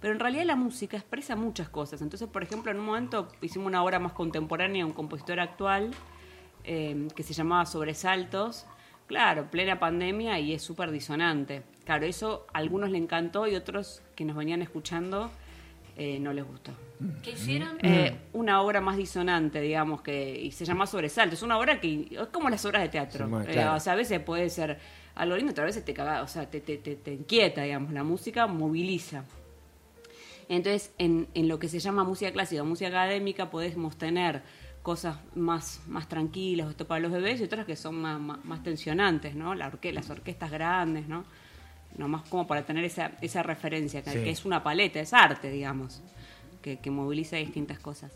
Pero 0.00 0.12
en 0.12 0.20
realidad 0.20 0.44
la 0.44 0.54
música 0.54 0.96
expresa 0.96 1.34
muchas 1.34 1.68
cosas. 1.68 2.00
Entonces, 2.00 2.28
por 2.28 2.44
ejemplo, 2.44 2.70
en 2.70 2.78
un 2.78 2.86
momento 2.86 3.26
hicimos 3.42 3.66
una 3.66 3.82
obra 3.82 3.98
más 3.98 4.12
contemporánea, 4.12 4.86
un 4.86 4.92
compositor 4.92 5.40
actual, 5.40 5.90
eh, 6.62 7.08
que 7.16 7.24
se 7.24 7.34
llamaba 7.34 7.66
Sobresaltos. 7.66 8.66
Claro, 9.08 9.50
plena 9.50 9.80
pandemia 9.80 10.38
y 10.38 10.52
es 10.52 10.62
súper 10.62 10.92
disonante. 10.92 11.64
Claro, 11.84 12.06
eso 12.06 12.46
a 12.52 12.58
algunos 12.58 12.90
le 12.90 12.98
encantó 12.98 13.48
y 13.48 13.56
otros 13.56 14.00
que 14.14 14.24
nos 14.24 14.36
venían 14.36 14.62
escuchando 14.62 15.32
eh, 15.96 16.18
no 16.18 16.32
les 16.32 16.44
gustó. 16.44 16.72
¿Qué 17.22 17.32
hicieron? 17.32 17.76
Eh, 17.82 18.16
una 18.32 18.62
obra 18.62 18.80
más 18.80 18.96
disonante, 18.96 19.60
digamos, 19.60 20.00
que 20.02 20.40
y 20.40 20.50
se 20.52 20.64
llama 20.64 20.86
Sobresaltos. 20.86 21.38
Es 21.38 21.42
una 21.42 21.58
obra 21.58 21.80
que 21.80 22.08
es 22.10 22.26
como 22.28 22.48
las 22.50 22.64
obras 22.64 22.82
de 22.82 22.88
teatro. 22.88 23.26
Sí, 23.28 23.50
Eh, 23.50 23.52
claro. 23.52 23.76
o 23.76 23.80
sea, 23.80 23.92
a 23.92 23.96
veces 23.96 24.20
puede 24.20 24.48
ser 24.50 24.78
algo 25.14 25.36
lindo, 25.36 25.52
otras 25.52 25.66
veces 25.66 25.84
te 25.84 25.92
caga, 25.94 26.22
o 26.22 26.26
sea, 26.28 26.48
te, 26.50 26.60
te, 26.60 26.78
te, 26.78 26.96
te 26.96 27.12
inquieta, 27.12 27.62
digamos. 27.62 27.92
La 27.92 28.02
música 28.04 28.46
moviliza. 28.46 29.24
Entonces, 30.48 30.92
en, 30.98 31.26
en 31.34 31.48
lo 31.48 31.58
que 31.58 31.68
se 31.68 31.78
llama 31.78 32.04
música 32.04 32.30
clásica, 32.32 32.62
música 32.64 32.88
académica, 32.88 33.50
podemos 33.50 33.96
tener 33.96 34.42
cosas 34.82 35.16
más, 35.34 35.80
más 35.86 36.08
tranquilas, 36.08 36.68
esto 36.68 36.86
para 36.86 37.00
los 37.00 37.10
bebés, 37.12 37.40
y 37.40 37.44
otras 37.44 37.64
que 37.64 37.74
son 37.76 37.94
más, 38.02 38.20
más, 38.20 38.44
más 38.44 38.62
tensionantes, 38.62 39.34
¿no? 39.34 39.54
La 39.54 39.70
orque- 39.72 39.92
las 39.92 40.10
orquestas 40.10 40.50
grandes, 40.50 41.08
¿no? 41.08 41.24
Nomás 41.96 42.22
como 42.28 42.46
para 42.46 42.64
tener 42.64 42.84
esa, 42.84 43.12
esa 43.20 43.42
referencia, 43.42 44.02
que, 44.02 44.10
Sí. 44.10 44.18
que 44.24 44.30
es 44.30 44.44
una 44.44 44.62
paleta, 44.62 45.00
es 45.00 45.12
arte, 45.12 45.50
digamos, 45.50 46.02
que, 46.60 46.78
que 46.78 46.90
moviliza 46.90 47.36
distintas 47.36 47.78
cosas. 47.78 48.12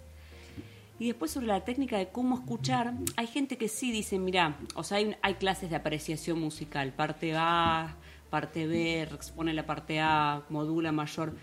Y 0.98 1.06
después 1.06 1.30
sobre 1.30 1.46
la 1.46 1.64
técnica 1.64 1.96
de 1.96 2.08
cómo 2.08 2.34
escuchar, 2.36 2.92
hay 3.16 3.28
gente 3.28 3.56
que 3.56 3.68
sí 3.68 3.92
dice, 3.92 4.18
mira, 4.18 4.56
o 4.74 4.82
sea, 4.82 4.98
hay, 4.98 5.14
hay 5.22 5.34
clases 5.34 5.70
de 5.70 5.76
apreciación 5.76 6.40
musical, 6.40 6.92
parte 6.92 7.34
A, 7.36 7.94
parte 8.30 8.66
B, 8.66 9.02
expone 9.02 9.54
la 9.54 9.64
parte 9.64 10.00
A, 10.00 10.42
modula 10.48 10.90
mayor. 10.90 11.36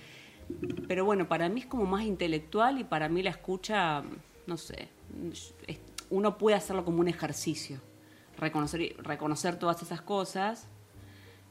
Pero 0.90 1.06
bueno, 1.06 1.28
para 1.30 1.48
mí 1.48 1.62
es 1.62 1.66
como 1.68 1.86
más 1.86 2.04
intelectual 2.04 2.80
y 2.80 2.84
para 2.84 3.08
mí 3.08 3.24
la 3.24 3.30
escucha, 3.30 4.04
no 4.46 4.58
sé, 4.58 4.90
uno 6.10 6.38
puede 6.38 6.58
hacerlo 6.58 6.84
como 6.84 7.00
un 7.00 7.08
ejercicio, 7.08 7.80
reconocer, 8.38 8.96
reconocer 9.02 9.58
todas 9.58 9.82
esas 9.82 10.02
cosas 10.02 10.68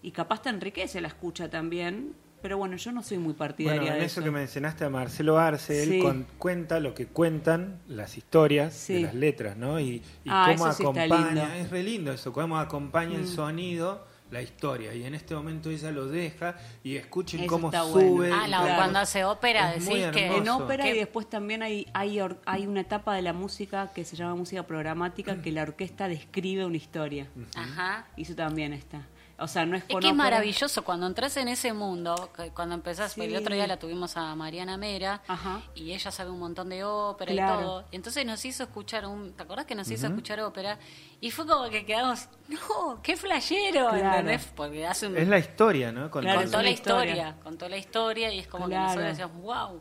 y 0.05 0.11
capaz 0.13 0.43
te 0.43 0.51
enriquece 0.51 1.01
la 1.01 1.09
escucha 1.09 1.49
también, 1.51 2.15
pero 2.43 2.59
bueno, 2.59 2.77
yo 2.77 2.93
no 2.93 3.03
soy 3.03 3.17
muy 3.19 3.33
partidaria 3.33 3.81
Bueno, 3.81 3.95
en 3.95 4.01
de 4.01 4.07
eso, 4.07 4.21
eso. 4.21 4.25
que 4.25 4.31
mencionaste 4.31 4.85
a 4.85 4.91
Marcelo 4.91 5.39
Arce, 5.39 5.83
él 5.83 5.89
Sí. 5.93 5.99
con- 6.01 6.27
cuenta 6.39 6.79
lo 6.79 6.95
que 6.95 7.07
cuentan 7.07 7.81
las 7.89 8.19
historias 8.19 8.75
Sí. 8.75 8.95
de 8.95 9.01
las 9.03 9.15
letras, 9.15 9.57
¿no? 9.57 9.81
Y, 9.81 10.03
y 10.25 10.29
Ah, 10.29 10.53
cómo 10.55 10.69
eso 10.69 10.77
sí 10.77 10.83
está 10.85 11.05
acompaña. 11.05 11.47
Mm. 11.47 11.53
es 11.63 11.71
re 11.71 11.83
lindo 11.83 12.13
eso, 12.13 12.33
cómo 12.33 12.59
acompaña 12.59 13.17
el 13.19 13.27
sonido 13.27 14.07
la 14.31 14.43
historia. 14.43 14.93
Y 14.95 15.05
en 15.05 15.15
este 15.15 15.33
momento 15.35 15.71
ella 15.71 15.93
lo 15.93 16.07
deja 16.09 16.57
y 16.83 16.97
escuchen 16.97 17.41
Eso 17.41 17.49
cómo 17.49 17.71
sube. 17.71 18.05
bueno. 18.11 18.37
Ah, 18.53 18.73
cuando 18.77 18.99
hace 18.99 19.25
ópera, 19.25 19.71
decís 19.73 20.07
que. 20.13 20.27
En 20.37 20.49
ópera 20.49 20.89
y 20.89 20.97
después 20.99 21.31
también 21.31 21.63
hay, 21.63 21.87
hay, 21.95 22.21
or- 22.21 22.41
hay 22.45 22.67
una 22.67 22.81
etapa 22.81 23.15
de 23.15 23.23
la 23.23 23.33
música 23.33 23.93
que 23.95 24.05
se 24.05 24.17
llama 24.17 24.35
música 24.35 24.67
programática 24.67 25.41
que 25.41 25.53
la 25.53 25.63
orquesta 25.63 26.09
describe 26.09 26.65
una 26.67 26.77
historia. 26.77 27.29
Ajá. 27.55 28.07
Y 28.17 28.23
eso 28.23 28.35
también 28.35 28.73
está. 28.73 29.07
O 29.37 29.49
sea, 29.49 29.67
no 29.67 29.77
es 29.77 29.83
Es 29.89 29.97
que 29.97 30.09
es 30.09 30.15
maravilloso 30.15 30.85
cuando 30.85 31.07
entras 31.09 31.37
en 31.39 31.49
ese 31.49 31.73
mundo, 31.73 32.31
cuando 32.55 32.77
empezás, 32.77 33.13
Sí. 33.15 33.23
el 33.23 33.35
otro 33.37 33.53
día 33.55 33.67
la 33.67 33.79
tuvimos 33.79 34.17
a 34.17 34.33
Mariana 34.37 34.77
Mera 34.77 35.23
Ajá. 35.27 35.61
y 35.75 35.93
ella 35.93 36.13
sabe 36.13 36.31
un 36.31 36.39
montón 36.39 36.69
de 36.69 36.85
ópera 36.85 37.33
Claro. 37.33 37.61
y 37.61 37.65
todo. 37.65 37.85
Entonces 37.91 38.25
nos 38.25 38.45
hizo 38.45 38.63
escuchar 38.63 39.07
un, 39.07 39.33
¿te 39.33 39.43
acordás 39.43 39.67
que 39.67 39.75
nos 39.75 39.91
hizo 39.91 40.07
escuchar 40.07 40.39
ópera? 40.41 40.79
Y 41.21 41.33
fue 41.33 41.47
como 41.47 41.69
que 41.69 41.85
quedamos, 41.85 42.29
no, 42.49 43.01
qué 43.03 43.17
flashero, 43.17 43.89
Claro. 43.91 43.97
¿entendés? 43.97 44.47
Porque 44.55 44.87
hace 44.87 45.09
un, 45.09 45.17
Es 45.17 45.27
la 45.27 45.39
historia, 45.39 45.91
¿no? 45.91 46.11
Con 46.13 46.23
Claro, 46.23 46.43
contó 46.43 46.63
la 46.63 46.71
historia. 46.71 47.37
contó 47.43 47.69
la 47.69 47.77
historia 47.77 48.33
y 48.33 48.39
es 48.39 48.47
como 48.47 48.67
Claro. 48.67 48.83
que 48.83 48.87
nosotros 49.03 49.09
decíamos, 49.19 49.43
wow. 49.43 49.81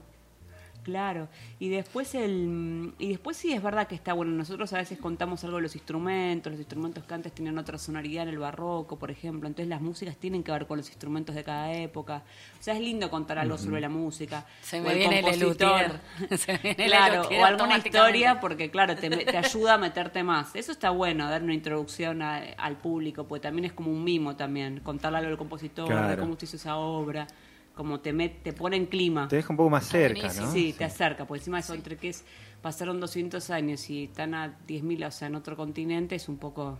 Claro, 0.84 1.30
y 1.60 1.69
después 1.69 2.13
el 2.15 2.93
y 3.00 3.10
después 3.10 3.38
sí 3.38 3.54
es 3.54 3.63
verdad 3.63 3.88
que 3.88 3.96
está 3.96 4.13
bueno, 4.13 4.32
nosotros 4.34 4.72
a 4.74 4.78
veces 4.78 5.00
contamos 5.00 5.43
algo 5.46 5.56
de 5.58 5.63
los 5.63 5.76
instrumentos, 5.76 6.52
los 6.52 6.60
instrumentos 6.60 7.04
que 7.06 7.13
antes 7.13 7.32
tenían 7.34 7.58
otra 7.58 7.78
sonoridad 7.78 8.24
en 8.24 8.30
el 8.30 8.38
barroco, 8.39 9.00
por 9.00 9.10
ejemplo, 9.10 9.48
entonces 9.48 9.69
las 9.69 9.82
músicas 9.82 10.17
tienen 10.17 10.43
que 10.43 10.52
ver 10.52 10.67
con 10.67 10.78
los 10.78 10.89
instrumentos 10.89 11.36
de 11.36 11.43
cada 11.43 11.72
época. 11.74 12.24
O 12.60 12.63
sea, 12.63 12.74
es 12.76 12.82
lindo 12.82 13.10
contar 13.10 13.39
algo 13.39 13.58
sobre 13.58 13.80
la 13.82 13.89
música. 13.89 14.46
Se 14.62 14.80
o 14.80 14.84
me 14.84 14.91
el 14.91 14.98
viene 15.00 15.19
el 15.19 15.24
compositor. 15.24 16.00
Se 16.38 16.54
me 16.54 16.60
viene 16.60 16.84
el 16.86 16.89
claro, 16.91 17.22
o 17.22 17.46
alguna 17.46 17.78
historia 17.78 18.39
porque 18.41 18.69
claro, 18.69 18.96
te, 18.96 19.10
te 19.10 19.38
ayuda 19.38 19.76
a 19.76 19.78
meterte 19.78 20.22
más. 20.24 20.56
Eso 20.56 20.72
está 20.74 20.89
bueno, 20.89 21.30
dar 21.30 21.43
una 21.43 21.54
introducción 21.54 22.22
a- 22.22 22.38
al 22.58 22.78
público, 22.78 23.26
porque 23.26 23.43
también 23.43 23.65
es 23.65 23.74
como 23.74 23.89
un 23.91 24.04
mimo 24.04 24.36
también, 24.36 24.82
contarle 24.82 25.19
algo 25.19 25.30
del 25.30 25.38
compositor, 25.38 25.88
de 26.10 26.17
cómo 26.17 26.38
se 26.38 26.46
hizo 26.46 26.58
esa 26.58 26.76
obra, 26.76 27.28
como 27.76 28.00
te 28.00 28.14
met- 28.14 28.42
te 28.44 28.54
pone 28.54 28.76
en 28.76 28.86
clima. 28.86 29.28
Te 29.28 29.38
deja 29.38 29.50
un 29.52 29.58
poco 29.58 29.70
más 29.70 29.86
cerca. 29.88 30.32
¿no? 30.34 30.52
Sí, 30.52 30.74
te 30.78 30.84
acerca, 30.84 31.26
porque 31.26 31.40
encima 31.40 31.60
eso 31.60 31.74
entre 31.74 31.98
que 31.98 32.10
es, 32.10 32.24
pasaron 32.62 33.00
200 33.00 33.50
años 33.50 33.90
y 33.90 34.06
están 34.06 34.34
a 34.36 34.58
10.000, 34.68 35.06
o 35.08 35.12
sea, 35.12 35.28
en 35.28 35.36
otro 35.36 35.56
continente, 35.58 36.16
es 36.16 36.30
un 36.30 36.38
poco... 36.38 36.78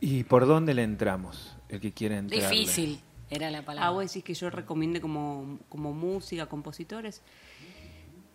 ¿Y 0.00 0.24
por 0.24 0.46
dónde 0.46 0.74
le 0.74 0.82
entramos? 0.82 1.56
El 1.68 1.80
que 1.80 1.92
quiere 1.92 2.16
entrar. 2.18 2.50
Difícil 2.50 3.00
era 3.30 3.50
la 3.50 3.62
palabra. 3.64 3.88
Ah, 3.88 3.90
vos 3.92 4.04
decís 4.06 4.22
que 4.22 4.34
yo 4.34 4.50
recomiende 4.50 5.00
como, 5.00 5.58
como 5.68 5.92
música, 5.92 6.46
compositores. 6.46 7.22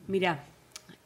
Mira, 0.07 0.43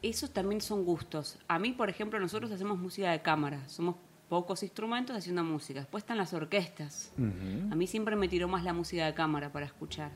esos 0.02 0.32
también 0.32 0.62
son 0.62 0.86
gustos. 0.86 1.38
A 1.48 1.60
mí, 1.60 1.72
por 1.74 1.90
ejemplo, 1.90 2.20
nosotros 2.20 2.52
hacemos 2.52 2.78
música 2.80 3.12
de 3.12 3.22
cámara, 3.22 3.68
somos 3.68 3.96
pocos 4.30 4.64
instrumentos 4.64 5.16
haciendo 5.16 5.44
música. 5.44 5.80
Después 5.80 6.04
están 6.04 6.18
las 6.18 6.34
orquestas. 6.34 7.12
A 7.18 7.76
mí 7.76 7.88
siempre 7.88 8.16
me 8.16 8.28
tiró 8.28 8.48
más 8.48 8.64
la 8.64 8.74
música 8.74 9.06
de 9.06 9.14
cámara 9.14 9.52
para 9.52 9.66
escuchar. 9.66 10.12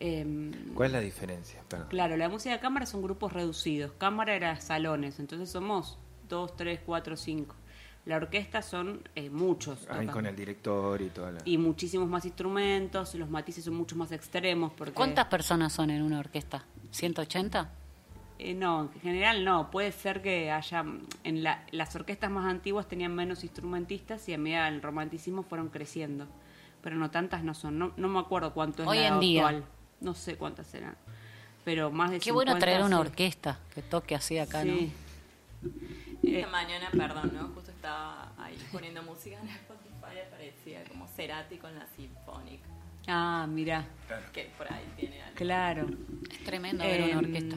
Em, 0.00 0.52
¿Cuál 0.74 0.86
es 0.86 0.92
la 0.92 1.00
diferencia? 1.00 1.60
Perdón. 1.68 1.88
Claro, 1.88 2.16
la 2.16 2.28
música 2.28 2.54
de 2.54 2.60
cámara 2.60 2.86
son 2.86 3.02
grupos 3.02 3.32
reducidos. 3.32 3.92
Cámara 3.98 4.34
era 4.34 4.60
salones, 4.60 5.18
entonces 5.18 5.50
somos 5.50 5.98
dos, 6.28 6.56
tres, 6.56 6.80
cuatro, 6.84 7.16
cinco. 7.16 7.56
La 8.04 8.16
orquesta 8.16 8.62
son 8.62 9.02
eh, 9.14 9.28
muchos. 9.28 9.86
Ahí 9.90 10.06
con 10.06 10.24
el 10.24 10.34
director 10.34 11.02
y 11.02 11.10
toda 11.10 11.32
la... 11.32 11.40
Y 11.44 11.58
muchísimos 11.58 12.08
más 12.08 12.24
instrumentos, 12.24 13.14
los 13.16 13.28
matices 13.28 13.64
son 13.64 13.74
mucho 13.74 13.96
más 13.96 14.12
extremos. 14.12 14.72
Porque, 14.72 14.94
¿Cuántas 14.94 15.26
personas 15.26 15.72
son 15.72 15.90
en 15.90 16.02
una 16.02 16.18
orquesta? 16.18 16.64
¿180? 16.92 17.68
Eh, 18.40 18.54
no, 18.54 18.82
en 18.94 19.00
general 19.00 19.44
no. 19.44 19.70
Puede 19.70 19.90
ser 19.92 20.22
que 20.22 20.50
haya. 20.50 20.84
En 21.24 21.42
la- 21.42 21.64
las 21.72 21.94
orquestas 21.96 22.30
más 22.30 22.46
antiguas 22.46 22.86
tenían 22.86 23.14
menos 23.14 23.42
instrumentistas 23.42 24.28
y 24.28 24.34
a 24.34 24.38
medida 24.38 24.66
del 24.66 24.80
romanticismo 24.80 25.42
fueron 25.42 25.68
creciendo. 25.70 26.26
Pero 26.82 26.96
no 26.96 27.10
tantas 27.10 27.42
no 27.42 27.54
son. 27.54 27.78
No, 27.78 27.92
no 27.96 28.08
me 28.08 28.20
acuerdo 28.20 28.54
cuánto 28.54 28.82
es 28.82 28.88
Hoy 28.88 28.98
la 28.98 29.08
en 29.08 29.20
día. 29.20 29.42
actual. 29.48 29.64
No 30.00 30.14
sé 30.14 30.36
cuántas 30.36 30.68
serán. 30.68 30.96
Pero 31.64 31.90
más 31.90 32.12
de 32.12 32.20
Qué 32.20 32.30
bueno 32.30 32.52
50, 32.52 32.64
traer 32.64 32.84
una 32.84 32.96
sí. 32.96 33.00
orquesta 33.00 33.58
que 33.74 33.82
toque 33.82 34.14
así 34.14 34.38
acá, 34.38 34.62
Sí. 34.62 34.92
Esta 36.22 36.38
Eh, 36.38 36.46
mañana, 36.46 36.88
perdón, 36.92 37.32
¿no? 37.34 37.48
Justo 37.48 37.70
estaba 37.72 38.32
ahí 38.38 38.56
poniendo 38.70 39.02
música 39.02 39.36
en 39.40 39.48
Spotify, 39.48 40.20
aparecía 40.26 40.84
como 40.84 41.06
Cerati 41.08 41.56
con 41.56 41.74
la 41.74 41.86
Symphonic, 41.96 42.60
Ah, 43.08 43.46
mira, 43.48 43.86
que 44.32 44.50
por 44.56 44.70
ahí 44.72 44.84
tiene 44.96 45.20
algo. 45.22 45.34
claro. 45.36 45.86
Es 46.30 46.44
tremendo 46.44 46.84
ver 46.84 47.02
una 47.02 47.12
Em, 47.12 47.18
orquesta. 47.18 47.56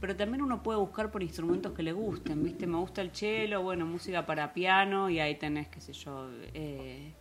Pero 0.00 0.16
también 0.16 0.42
uno 0.42 0.62
puede 0.62 0.78
buscar 0.78 1.10
por 1.10 1.22
instrumentos 1.22 1.72
que 1.72 1.82
le 1.82 1.92
gusten, 1.92 2.42
¿viste? 2.42 2.66
Me 2.66 2.76
gusta 2.78 3.02
el 3.02 3.10
cello, 3.12 3.62
bueno, 3.62 3.86
música 3.86 4.24
para 4.26 4.52
piano 4.52 5.08
y 5.10 5.20
ahí 5.20 5.36
tenés, 5.36 5.68
qué 5.68 5.80
sé 5.80 5.92
yo, 5.94 6.28
eh, 6.54 7.12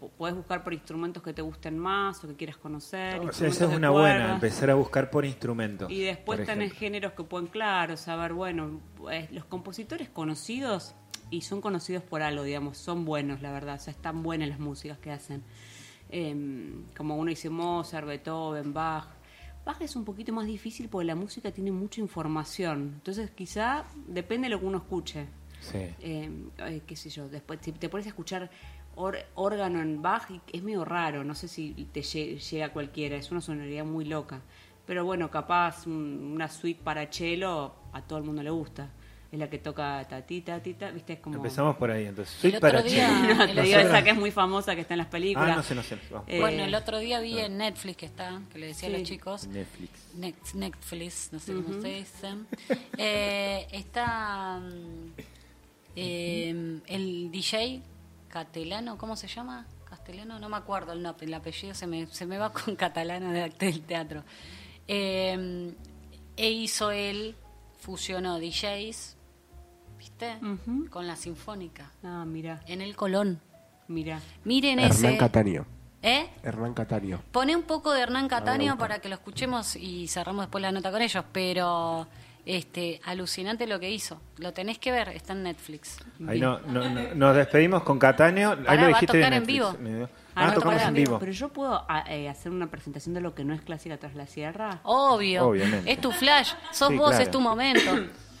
pu- 0.00 0.10
puedes 0.16 0.36
buscar 0.36 0.62
por 0.62 0.72
instrumentos 0.74 1.22
que 1.22 1.32
te 1.32 1.40
gusten 1.42 1.78
más 1.78 2.22
o 2.22 2.28
que 2.28 2.34
quieras 2.36 2.56
conocer. 2.58 3.14
O 3.16 3.18
sea, 3.18 3.22
instrumentos 3.24 3.56
esa 3.62 3.70
es 3.72 3.76
una 3.78 3.90
buena, 3.90 4.34
empezar 4.34 4.70
a 4.70 4.74
buscar 4.74 5.10
por 5.10 5.24
instrumentos. 5.24 5.90
Y 5.90 6.00
después 6.02 6.38
tenés 6.44 6.66
ejemplo. 6.66 6.78
géneros 6.78 7.12
que 7.12 7.24
pueden, 7.24 7.46
claro, 7.48 7.96
saber, 7.96 8.32
bueno, 8.34 8.80
pues, 8.96 9.30
los 9.32 9.44
compositores 9.46 10.08
conocidos, 10.10 10.94
y 11.30 11.40
son 11.40 11.62
conocidos 11.62 12.02
por 12.02 12.20
algo, 12.22 12.42
digamos, 12.42 12.76
son 12.76 13.06
buenos, 13.06 13.40
la 13.40 13.52
verdad, 13.52 13.76
o 13.76 13.78
sea, 13.78 13.92
están 13.92 14.22
buenas 14.22 14.50
las 14.50 14.58
músicas 14.58 14.98
que 14.98 15.10
hacen. 15.10 15.42
Em, 16.14 16.84
como 16.96 17.16
uno 17.16 17.30
dice 17.30 17.48
Mozart, 17.48 18.06
Beethoven, 18.06 18.72
Bach. 18.74 19.08
Bach 19.64 19.80
es 19.80 19.96
un 19.96 20.04
poquito 20.04 20.32
más 20.32 20.46
difícil 20.46 20.88
porque 20.88 21.06
la 21.06 21.14
música 21.14 21.50
tiene 21.50 21.72
mucha 21.72 22.00
información, 22.00 22.92
entonces 22.96 23.30
quizá 23.30 23.84
depende 24.06 24.46
de 24.46 24.50
lo 24.50 24.60
que 24.60 24.66
uno 24.66 24.78
escuche. 24.78 25.26
Sí. 25.60 25.78
Eh, 26.00 26.30
eh, 26.58 26.82
qué 26.86 26.96
sé 26.96 27.08
yo, 27.08 27.28
después 27.28 27.60
si 27.62 27.72
te 27.72 27.88
pones 27.88 28.06
a 28.06 28.10
escuchar 28.10 28.50
or- 28.96 29.16
órgano 29.36 29.80
en 29.80 30.02
Bach 30.02 30.28
es 30.52 30.62
medio 30.62 30.84
raro, 30.84 31.24
no 31.24 31.34
sé 31.34 31.48
si 31.48 31.72
te 31.92 32.00
lle- 32.00 32.38
llega 32.38 32.66
a 32.66 32.72
cualquiera, 32.72 33.16
es 33.16 33.30
una 33.30 33.40
sonoridad 33.40 33.84
muy 33.84 34.04
loca. 34.04 34.42
Pero 34.84 35.04
bueno, 35.04 35.30
capaz 35.30 35.86
un- 35.86 36.32
una 36.34 36.48
suite 36.48 36.80
para 36.82 37.06
cello 37.10 37.72
a 37.92 38.02
todo 38.02 38.18
el 38.18 38.24
mundo 38.24 38.42
le 38.42 38.50
gusta. 38.50 38.90
Es 39.32 39.38
la 39.38 39.48
que 39.48 39.58
toca 39.58 40.06
tatita, 40.06 40.62
tita, 40.62 40.90
viste, 40.90 41.14
es 41.14 41.20
como... 41.20 41.36
Empezamos 41.36 41.74
por 41.76 41.90
ahí, 41.90 42.04
entonces. 42.04 42.34
El 42.34 42.40
Suite 42.42 42.56
otro 42.58 42.68
para 42.68 42.82
día-. 42.82 43.08
No, 43.08 43.26
te 43.46 43.46
digo 43.46 43.62
Nosotros- 43.62 43.84
esa 43.86 44.04
que 44.04 44.10
es 44.10 44.16
muy 44.16 44.30
famosa, 44.30 44.74
que 44.74 44.82
está 44.82 44.92
en 44.92 44.98
las 44.98 45.06
películas. 45.06 45.50
Ah, 45.52 45.56
no 45.56 45.62
sé, 45.62 45.74
no 45.74 45.82
sé. 45.82 45.96
Eh, 46.26 46.38
bueno, 46.38 46.64
el 46.64 46.74
otro 46.74 46.98
día 46.98 47.18
vi 47.20 47.38
en 47.38 47.56
Netflix 47.56 47.96
que 47.96 48.04
está, 48.06 48.42
que 48.52 48.58
le 48.58 48.66
decía 48.66 48.90
a 48.90 48.92
los 48.92 49.02
chicos, 49.04 49.46
Netflix. 49.46 50.54
Netflix, 50.54 51.30
no 51.32 51.38
sé 51.38 51.54
cómo 51.54 51.80
se 51.80 51.88
dice. 51.88 52.28
Eh, 52.98 53.66
está 53.72 54.58
mm, 54.60 55.12
eh, 55.96 56.80
el 56.86 57.30
DJ 57.30 57.80
Catelano, 58.28 58.98
¿cómo 58.98 59.16
se 59.16 59.28
llama? 59.28 59.66
Castellano, 59.88 60.38
no 60.38 60.48
me 60.50 60.56
acuerdo 60.58 60.92
el, 60.92 61.02
no- 61.02 61.16
el 61.20 61.32
apellido, 61.34 61.74
se 61.74 61.86
me, 61.86 62.06
se 62.06 62.26
me 62.26 62.36
va 62.38 62.52
con 62.52 62.76
catalano 62.76 63.32
del 63.32 63.80
teatro. 63.82 64.24
Eh, 64.88 65.72
e 66.36 66.50
hizo 66.50 66.90
él, 66.90 67.34
fusionó 67.78 68.38
DJs, 68.38 69.16
¿viste? 70.02 70.34
Con 70.90 71.06
la 71.06 71.14
sinfónica, 71.14 71.92
Ah, 72.02 72.24
mira, 72.26 72.60
en 72.66 72.80
el 72.80 72.96
Colón. 72.96 73.40
mira. 73.86 74.20
Miren 74.44 74.80
Hernán 74.80 74.90
ese. 75.12 75.16
Cataño. 75.16 75.64
¿Eh? 76.02 76.26
Hernán 76.42 76.74
Cataño. 76.74 77.20
Pone 77.30 77.54
un 77.54 77.62
poco 77.62 77.92
de 77.92 78.00
Hernán 78.00 78.26
Cataño 78.26 78.76
para 78.76 78.98
que 78.98 79.08
lo 79.08 79.14
escuchemos 79.14 79.76
y 79.76 80.08
cerramos 80.08 80.42
después 80.46 80.60
la 80.60 80.72
nota 80.72 80.90
con 80.90 81.00
ellos, 81.02 81.24
pero 81.30 82.08
este 82.44 83.00
alucinante 83.04 83.68
lo 83.68 83.78
que 83.78 83.88
hizo. 83.92 84.20
Lo 84.38 84.52
tenés 84.52 84.80
que 84.80 84.90
ver, 84.90 85.10
está 85.10 85.34
en 85.34 85.44
Netflix. 85.44 85.98
Ahí 86.26 86.40
no, 86.40 86.58
no- 86.62 86.88
no- 86.90 87.14
nos 87.14 87.36
despedimos 87.36 87.84
con 87.84 88.00
Cataño. 88.00 88.50
Ahí 88.66 88.76
lo 88.78 88.82
va 88.82 88.82
a 88.82 88.86
dijiste 88.88 89.18
tocar 89.18 89.32
en 89.34 89.46
vivo. 89.46 89.76
Ah, 90.34 90.48
Ah, 90.48 90.54
tocamos 90.54 90.82
en 90.82 90.94
vivo. 90.94 91.18
Pero 91.20 91.30
yo 91.30 91.50
puedo 91.50 91.84
ah, 91.88 92.04
eh, 92.08 92.28
hacer 92.28 92.50
una 92.50 92.68
presentación 92.68 93.14
de 93.14 93.20
lo 93.20 93.34
que 93.36 93.44
no 93.44 93.54
es 93.54 93.60
clásica 93.60 93.98
tras 93.98 94.16
la 94.16 94.26
sierra. 94.26 94.80
Obvio. 94.82 95.46
Obviamente. 95.46 95.92
Es 95.92 96.00
tu 96.00 96.10
flash, 96.10 96.54
sos 96.72 96.88
Sí, 96.88 96.96
vos, 96.96 97.10
claro. 97.10 97.22
es 97.22 97.30
tu 97.30 97.40
momento. 97.40 97.90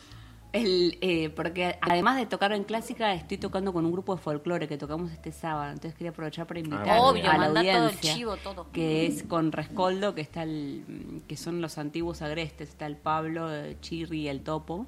El, 0.52 0.98
eh, 1.00 1.30
porque 1.30 1.78
además 1.80 2.16
de 2.18 2.26
tocar 2.26 2.52
en 2.52 2.64
clásica, 2.64 3.14
estoy 3.14 3.38
tocando 3.38 3.72
con 3.72 3.86
un 3.86 3.92
grupo 3.92 4.14
de 4.14 4.20
folclore 4.20 4.68
que 4.68 4.76
tocamos 4.76 5.10
este 5.10 5.32
sábado. 5.32 5.72
Entonces 5.72 5.94
quería 5.94 6.10
aprovechar 6.10 6.46
para 6.46 6.60
invitar 6.60 6.88
Ah, 6.90 7.00
Obvio, 7.00 7.24
a 7.30 7.32
la 7.32 7.38
mandá 7.38 7.60
todo 7.62 7.70
el 7.70 7.76
audiencia. 7.84 8.14
chivo, 8.14 8.36
todo. 8.36 8.66
Que 8.72 9.06
es 9.06 9.22
con 9.22 9.50
Rescoldo, 9.50 10.14
que 10.14 10.20
está 10.20 10.42
el, 10.42 11.22
que 11.26 11.36
son 11.38 11.60
los 11.62 11.78
antiguos 11.78 12.20
agrestes. 12.20 12.68
Está 12.68 12.86
el 12.86 12.96
Pablo, 12.96 13.50
el 13.50 13.80
Chirri 13.80 14.20
y 14.22 14.28
el 14.28 14.42
Topo. 14.42 14.86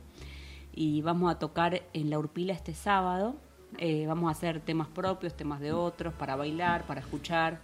Y 0.75 1.01
vamos 1.03 1.31
a 1.33 1.39
tocar 1.39 1.83
en 1.95 2.11
la 2.11 2.19
Urpila 2.19 2.53
este 2.53 2.75
sábado. 2.75 3.35
Eh, 3.79 4.05
vamos 4.07 4.29
a 4.29 4.33
hacer 4.33 4.61
temas 4.61 4.89
propios, 4.89 5.35
temas 5.35 5.61
de 5.61 5.73
otros, 5.73 6.13
para 6.15 6.37
bailar, 6.37 6.85
para 6.87 7.01
escuchar. 7.01 7.61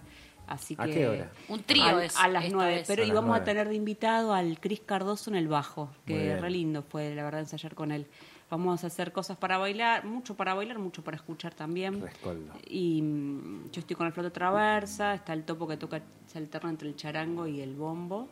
Así 0.50 0.74
¿A 0.78 0.84
que 0.84 0.92
qué 0.92 1.08
hora? 1.08 1.30
Un 1.48 1.62
trío 1.62 2.00
es 2.00 2.16
a 2.18 2.26
las 2.28 2.50
nueve. 2.50 2.82
Pero 2.86 3.04
A 3.04 3.06
vamos 3.06 3.22
a 3.30 3.38
nueve. 3.38 3.44
tener 3.44 3.68
de 3.68 3.74
invitado 3.76 4.34
al 4.34 4.58
Cris 4.60 4.80
Cardoso 4.84 5.30
en 5.30 5.36
el 5.36 5.46
bajo, 5.48 5.90
que 6.04 6.36
re 6.36 6.50
lindo 6.50 6.82
fue, 6.82 7.14
la 7.14 7.22
verdad, 7.24 7.40
ensayar 7.40 7.74
con 7.74 7.92
él. 7.92 8.06
Vamos 8.50 8.82
a 8.82 8.88
hacer 8.88 9.12
cosas 9.12 9.38
para 9.38 9.58
bailar, 9.58 10.04
mucho 10.04 10.34
para 10.34 10.54
bailar, 10.54 10.80
mucho 10.80 11.04
para 11.04 11.16
escuchar 11.16 11.54
también. 11.54 12.00
Rescoldo. 12.02 12.52
Y 12.68 13.00
mm, 13.00 13.70
yo 13.70 13.78
estoy 13.80 13.94
con 13.94 14.08
el 14.08 14.12
flauta 14.12 14.32
traversa, 14.32 15.14
está 15.14 15.32
el 15.34 15.44
topo 15.44 15.68
que 15.68 15.76
toca, 15.76 16.02
se 16.26 16.38
alterna 16.38 16.70
entre 16.70 16.88
el 16.88 16.96
charango 16.96 17.46
y 17.46 17.60
el 17.60 17.76
bombo. 17.76 18.28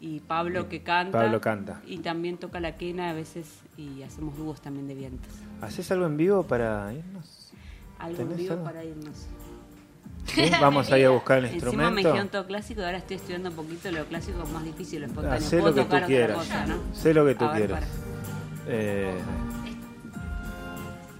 Y 0.00 0.20
Pablo 0.20 0.68
que 0.68 0.84
canta. 0.84 1.18
Pablo 1.18 1.40
canta. 1.40 1.82
Y 1.84 1.98
también 1.98 2.36
toca 2.38 2.60
la 2.60 2.76
quena 2.76 3.10
a 3.10 3.12
veces 3.12 3.60
y 3.76 4.02
hacemos 4.02 4.36
dúos 4.36 4.60
también 4.60 4.86
de 4.86 4.94
vientos. 4.94 5.32
¿Haces 5.62 5.90
algo 5.90 6.06
en 6.06 6.16
vivo 6.16 6.44
para 6.44 6.92
irnos? 6.94 7.52
Algo 7.98 8.20
en 8.22 8.28
¿Tenés 8.28 8.36
vivo 8.38 8.52
algo? 8.52 8.64
para 8.64 8.84
irnos. 8.84 9.26
¿Sí? 10.34 10.50
Vamos 10.60 10.90
a 10.90 10.98
ir 10.98 11.06
a 11.06 11.10
buscar 11.10 11.38
el 11.38 11.44
Encima 11.46 11.60
me 11.60 11.72
instrumento. 11.76 12.08
dijeron 12.08 12.28
todo 12.28 12.46
clásico 12.46 12.80
y 12.80 12.84
ahora 12.84 12.98
estoy 12.98 13.16
estudiando 13.16 13.50
un 13.50 13.56
poquito 13.56 13.90
lo 13.90 14.04
clásico 14.06 14.42
es 14.42 14.48
más 14.50 14.64
difícil, 14.64 15.00
lo 15.00 15.06
espontáneo. 15.06 15.38
Hacé 15.38 15.58
Puedo 15.58 15.76
lo 15.76 15.88
que 15.88 16.00
tú 16.00 16.06
quieras. 16.06 16.36
cosa, 16.38 16.66
¿no? 16.66 16.74
Sé 16.92 17.14
lo 17.14 17.24
que 17.26 17.34
tú 17.34 17.44
A 17.44 17.52
ver, 17.52 17.66
quieras. 17.66 17.84
Eh, 18.66 19.12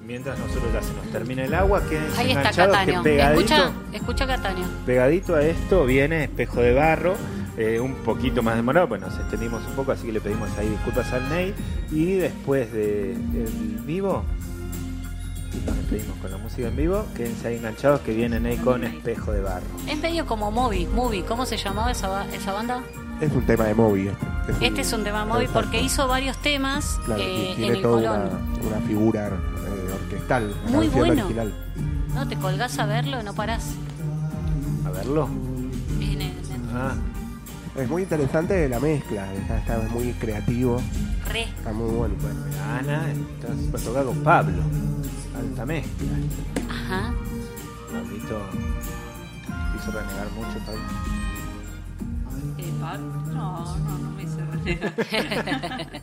mientras 0.04 0.38
nosotros 0.38 0.72
ya 0.72 0.82
se 0.82 0.92
nos 0.94 1.06
termina 1.10 1.44
el 1.44 1.54
agua, 1.54 1.82
quédense 1.88 2.20
Ahí 2.20 2.32
está 2.32 2.50
Cataño. 2.52 3.02
que 3.02 3.10
pegadito, 3.10 3.40
Escucha, 3.54 3.72
escucha 3.92 4.26
Cataño. 4.26 4.66
pegadito 4.86 5.34
a 5.34 5.42
esto 5.42 5.84
viene 5.86 6.24
Espejo 6.24 6.60
de 6.60 6.74
Barro, 6.74 7.14
eh, 7.56 7.80
un 7.80 7.94
poquito 7.96 8.42
más 8.42 8.56
demorado, 8.56 8.88
pues 8.88 9.00
nos 9.00 9.14
extendimos 9.18 9.64
un 9.66 9.74
poco, 9.74 9.92
así 9.92 10.06
que 10.06 10.12
le 10.12 10.20
pedimos 10.20 10.50
ahí 10.58 10.68
disculpas 10.68 11.12
al 11.12 11.28
Ney. 11.30 11.54
Y 11.92 12.14
después 12.16 12.72
de- 12.72 13.14
del 13.32 13.78
vivo, 13.86 14.24
nos 15.66 15.76
despedimos 15.76 16.16
con 16.18 16.30
la 16.30 16.38
música 16.38 16.68
en 16.68 16.76
vivo, 16.76 17.04
quédense 17.14 17.48
ahí 17.48 17.56
enganchados 17.56 18.00
que 18.00 18.14
viene 18.14 18.40
Ney 18.40 18.56
con 18.58 18.84
Espejo 18.84 19.32
de 19.32 19.40
Barro. 19.42 19.66
Es 19.88 19.98
medio 20.00 20.26
como 20.26 20.50
Moby, 20.50 20.86
Movie. 20.86 21.24
¿Cómo 21.24 21.46
se 21.46 21.56
llamaba 21.56 21.90
esa, 21.92 22.08
ba- 22.08 22.26
esa 22.32 22.52
banda? 22.52 22.80
Es 23.20 23.32
un 23.32 23.46
tema 23.46 23.64
de 23.64 23.74
Moby. 23.74 24.08
Este, 24.48 24.66
Este 24.66 24.80
es 24.82 24.92
un 24.92 25.04
tema 25.04 25.24
Moby 25.24 25.46
porque 25.52 25.80
hizo 25.80 26.06
varios 26.08 26.36
temas 26.38 26.98
Claro, 27.04 27.22
eh, 27.22 27.52
tiene 27.56 27.66
en 27.68 27.76
el 27.76 27.82
toda 27.82 28.10
Colón. 28.10 28.30
una, 28.60 28.76
una 28.76 28.86
figura 28.86 29.26
eh, 29.28 29.92
orquestal. 30.02 30.54
Muy 30.68 30.88
bueno. 30.88 31.12
original. 31.24 31.54
No 32.14 32.28
te 32.28 32.36
colgás 32.36 32.78
a 32.78 32.86
verlo 32.86 33.20
y 33.20 33.24
no 33.24 33.34
parás. 33.34 33.64
A 34.86 34.90
verlo. 34.90 35.28
En 36.00 36.20
el- 36.22 36.34
Ah, 36.76 36.94
Es 37.76 37.88
muy 37.88 38.02
interesante 38.02 38.68
la 38.68 38.80
mezcla. 38.80 39.32
Está, 39.34 39.58
está 39.58 39.78
muy 39.92 40.12
creativo. 40.14 40.80
Re. 41.30 41.42
Está 41.44 41.72
muy 41.72 41.90
bueno. 41.90 42.14
bueno, 42.20 42.40
mira, 42.48 42.78
Ana, 42.78 43.10
entonces 43.10 43.72
va 43.74 43.78
a 43.78 43.82
tocar 43.82 44.04
con 44.04 44.18
Pablo. 44.22 44.62
Mezcla. 45.66 46.08
Ajá. 46.70 47.14
Pablito 47.92 48.40
hizo 49.76 49.90
renegar 49.92 50.30
mucho, 50.32 50.58
Pablo. 50.66 50.82
Eh, 52.58 52.72
Pablo, 52.80 53.06
no, 53.32 53.78
no, 53.78 53.98
no 53.98 54.10
me 54.10 54.22
hice 54.22 54.44
renegar. 54.44 54.94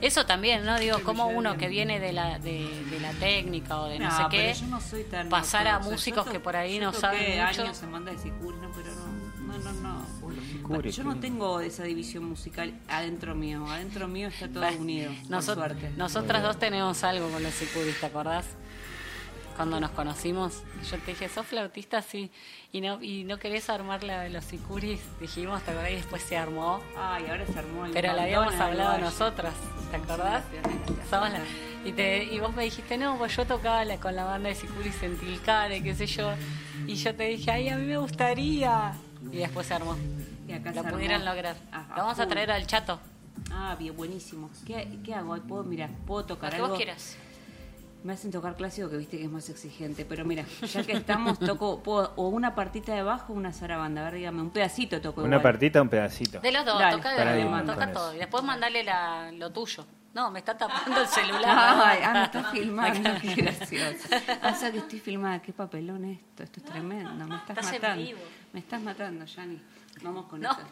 Eso 0.00 0.26
también, 0.26 0.64
¿no? 0.64 0.78
Digo, 0.78 0.98
como 1.04 1.26
uno 1.28 1.56
que 1.56 1.68
viene 1.68 2.00
de 2.00 2.12
la, 2.12 2.38
de, 2.38 2.84
de 2.90 3.00
la 3.00 3.12
técnica 3.12 3.80
o 3.80 3.86
de 3.88 3.98
no, 3.98 4.10
sé 4.10 4.16
pero 4.16 4.28
qué, 4.30 4.54
yo 4.54 4.66
no 4.66 4.80
soy 4.80 5.04
tan 5.04 5.28
pasar 5.28 5.66
a 5.68 5.78
músicos 5.78 6.24
Yo 6.26 6.32
que 6.32 6.40
por 6.40 6.56
ahí 6.56 6.78
no 6.78 6.92
saben 6.92 7.44
mucho. 7.46 7.62
años 7.62 7.82
en 7.82 7.92
banda 7.92 8.12
de 8.12 8.18
Sicuri, 8.18 8.56
no, 8.58 8.70
pero 8.72 8.88
no, 8.94 9.58
no, 9.58 9.72
no, 9.72 9.72
no. 9.80 10.04
Sicuri, 10.50 10.90
yo 10.90 11.04
no 11.04 11.16
tengo 11.16 11.60
esa 11.60 11.84
división 11.84 12.24
musical 12.24 12.72
adentro 12.88 13.34
mío. 13.34 13.66
Adentro 13.68 14.08
mío 14.08 14.28
está 14.28 14.48
todo 14.48 14.66
unido, 14.78 15.12
por 15.28 15.38
nosot- 15.38 15.54
suerte. 15.54 15.90
Nosotras 15.96 16.42
dos 16.42 16.58
tenemos 16.58 17.04
algo 17.04 17.28
con 17.30 17.42
los 17.42 17.52
Sicuris, 17.54 18.00
¿te 18.00 18.06
acordás? 18.06 18.46
Cuando 19.56 19.78
nos 19.80 19.90
conocimos. 19.90 20.62
Yo 20.90 20.98
te 20.98 21.12
dije, 21.12 21.28
¿sos 21.28 21.46
flautista? 21.46 22.02
Sí. 22.02 22.30
Y 22.72 22.80
no, 22.80 23.02
y 23.02 23.24
no 23.24 23.38
querés 23.38 23.70
armar 23.70 24.02
la 24.02 24.22
de 24.22 24.30
los 24.30 24.44
sicuris. 24.44 25.00
Dijimos, 25.20 25.62
¿te 25.62 25.70
acordás? 25.70 25.90
Y 25.92 25.94
después 25.96 26.22
se 26.22 26.36
armó. 26.36 26.80
Ay, 26.98 27.26
ahora 27.28 27.46
se 27.46 27.58
armó 27.58 27.86
el 27.86 27.92
Pero 27.92 28.12
la 28.12 28.22
habíamos 28.24 28.54
hablado 28.54 28.98
nosotras, 28.98 29.54
¿te 29.90 29.96
acordás? 29.96 30.42
Somos 31.08 31.30
la- 31.30 31.40
y, 31.84 31.92
te, 31.92 32.24
y 32.24 32.40
vos 32.40 32.54
me 32.54 32.64
dijiste, 32.64 32.96
no, 32.96 33.16
pues 33.18 33.36
yo 33.36 33.46
tocaba 33.46 33.84
la- 33.84 33.98
con 34.00 34.16
la 34.16 34.24
banda 34.24 34.48
de 34.48 34.54
Sicuris 34.54 35.02
en 35.02 35.18
Tilcare, 35.18 35.82
qué 35.82 35.94
sé 35.94 36.06
yo. 36.06 36.32
Y 36.86 36.94
yo 36.96 37.14
te 37.14 37.24
dije, 37.24 37.50
ay, 37.50 37.68
a 37.68 37.76
mí 37.76 37.84
me 37.86 37.96
gustaría. 37.98 38.92
Y 39.30 39.36
después 39.36 39.66
se 39.66 39.74
armó. 39.74 39.96
Y 40.48 40.52
acá 40.52 40.72
Lo 40.72 40.82
se 40.82 40.88
pudieron 40.90 41.20
armó. 41.22 41.30
lograr. 41.30 41.56
Ah, 41.72 41.84
Lo 41.90 42.02
vamos 42.02 42.18
a 42.18 42.26
traer 42.26 42.50
al 42.50 42.66
chato. 42.66 42.98
Ah, 43.50 43.76
bien, 43.78 43.96
buenísimo. 43.96 44.50
¿Qué, 44.66 44.98
qué 45.04 45.14
hago? 45.14 45.36
¿Puedo, 45.42 45.64
mira, 45.64 45.88
puedo 46.06 46.20
Lo 46.22 46.26
tocar 46.26 46.50
que 46.50 46.56
algo? 46.56 46.68
vos 46.68 46.76
quieras. 46.76 47.16
Me 48.04 48.12
hacen 48.12 48.30
tocar 48.30 48.54
clásico 48.54 48.90
que 48.90 48.98
viste 48.98 49.16
que 49.16 49.24
es 49.24 49.30
más 49.30 49.48
exigente, 49.48 50.04
pero 50.04 50.26
mira, 50.26 50.44
ya 50.60 50.82
que 50.84 50.92
estamos, 50.92 51.38
toco 51.38 51.82
puedo, 51.82 52.12
o 52.16 52.28
una 52.28 52.54
partita 52.54 52.92
de 52.94 53.02
bajo 53.02 53.32
o 53.32 53.36
una 53.36 53.50
zarabanda. 53.52 54.02
A 54.02 54.04
ver, 54.04 54.14
dígame, 54.20 54.42
un 54.42 54.50
pedacito 54.50 55.00
toco 55.00 55.22
Una 55.22 55.36
igual. 55.36 55.42
partita, 55.42 55.80
un 55.80 55.88
pedacito. 55.88 56.38
De 56.40 56.52
los 56.52 56.66
dos, 56.66 56.78
Dale, 56.78 56.96
toca, 56.98 57.12
de- 57.14 57.22
ahí, 57.22 57.66
toca 57.66 57.92
todo. 57.92 58.08
eso. 58.08 58.16
Y 58.16 58.18
después 58.18 58.44
mandale 58.44 58.84
la, 58.84 59.32
lo 59.32 59.50
tuyo. 59.50 59.86
No, 60.12 60.30
me 60.30 60.40
está 60.40 60.56
tapando 60.56 61.00
el 61.00 61.08
celular. 61.08 61.42
Ay, 61.86 61.98
ah, 62.04 62.12
me 62.12 62.24
está 62.24 62.44
filmando, 62.52 63.10
qué 63.22 63.34
gracioso. 63.36 64.08
Ah, 64.42 64.52
o 64.54 64.54
sea 64.54 64.70
que 64.70 64.78
estoy 64.78 65.00
filmada, 65.00 65.40
qué 65.40 65.52
papelón 65.54 66.04
esto, 66.04 66.42
esto 66.42 66.60
es 66.60 66.66
tremendo, 66.66 67.26
me 67.26 67.36
estás, 67.36 67.56
Estás 67.56 67.72
en 67.72 67.80
matando. 67.82 68.04
vivo. 68.04 68.20
Me 68.52 68.60
estás 68.60 68.82
matando, 68.82 69.24
Yani. 69.24 69.60
Vamos 70.02 70.26
con 70.26 70.42
No. 70.42 70.50
esto. 70.50 70.62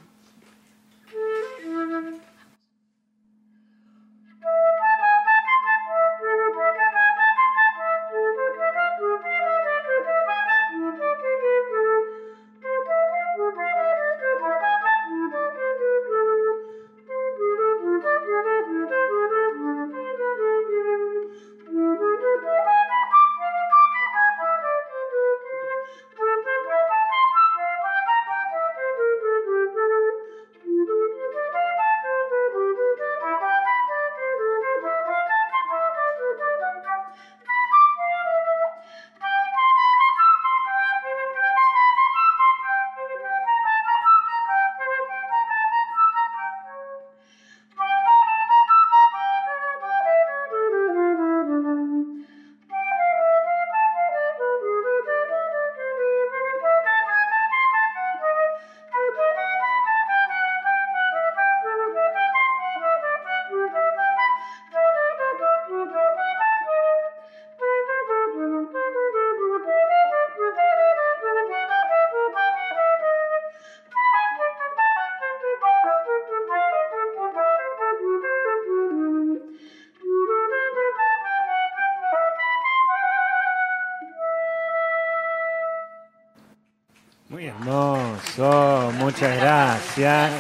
Muchas 89.23 89.41
gracias. 89.41 90.33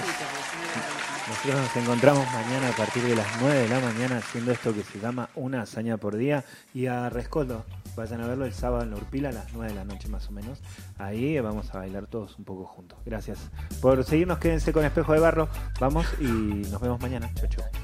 Nosotros 1.28 1.54
nos 1.54 1.76
encontramos 1.76 2.26
mañana 2.32 2.68
a 2.68 2.72
partir 2.72 3.02
de 3.04 3.14
las 3.14 3.26
9 3.40 3.60
de 3.60 3.68
la 3.68 3.78
mañana 3.78 4.18
haciendo 4.18 4.50
esto 4.50 4.74
que 4.74 4.82
se 4.82 4.98
llama 4.98 5.28
Una 5.36 5.62
hazaña 5.62 5.98
por 5.98 6.16
día. 6.16 6.44
Y 6.74 6.86
a 6.86 7.08
Rescoldo, 7.08 7.64
vayan 7.94 8.20
a 8.22 8.26
verlo 8.26 8.44
el 8.44 8.52
sábado 8.52 8.82
en 8.82 8.90
la 8.90 8.96
Urpila 8.96 9.28
a 9.28 9.32
las 9.32 9.52
9 9.52 9.68
de 9.68 9.78
la 9.78 9.84
noche 9.84 10.08
más 10.08 10.28
o 10.28 10.32
menos. 10.32 10.58
Ahí 10.98 11.38
vamos 11.38 11.72
a 11.72 11.78
bailar 11.78 12.08
todos 12.08 12.36
un 12.38 12.44
poco 12.44 12.64
juntos. 12.64 12.98
Gracias 13.06 13.38
por 13.80 14.02
seguirnos, 14.02 14.38
quédense 14.38 14.72
con 14.72 14.84
Espejo 14.84 15.12
de 15.12 15.20
Barro. 15.20 15.48
Vamos 15.78 16.06
y 16.18 16.24
nos 16.24 16.80
vemos 16.80 17.00
mañana. 17.00 17.30
Chau, 17.34 17.48
chau. 17.48 17.81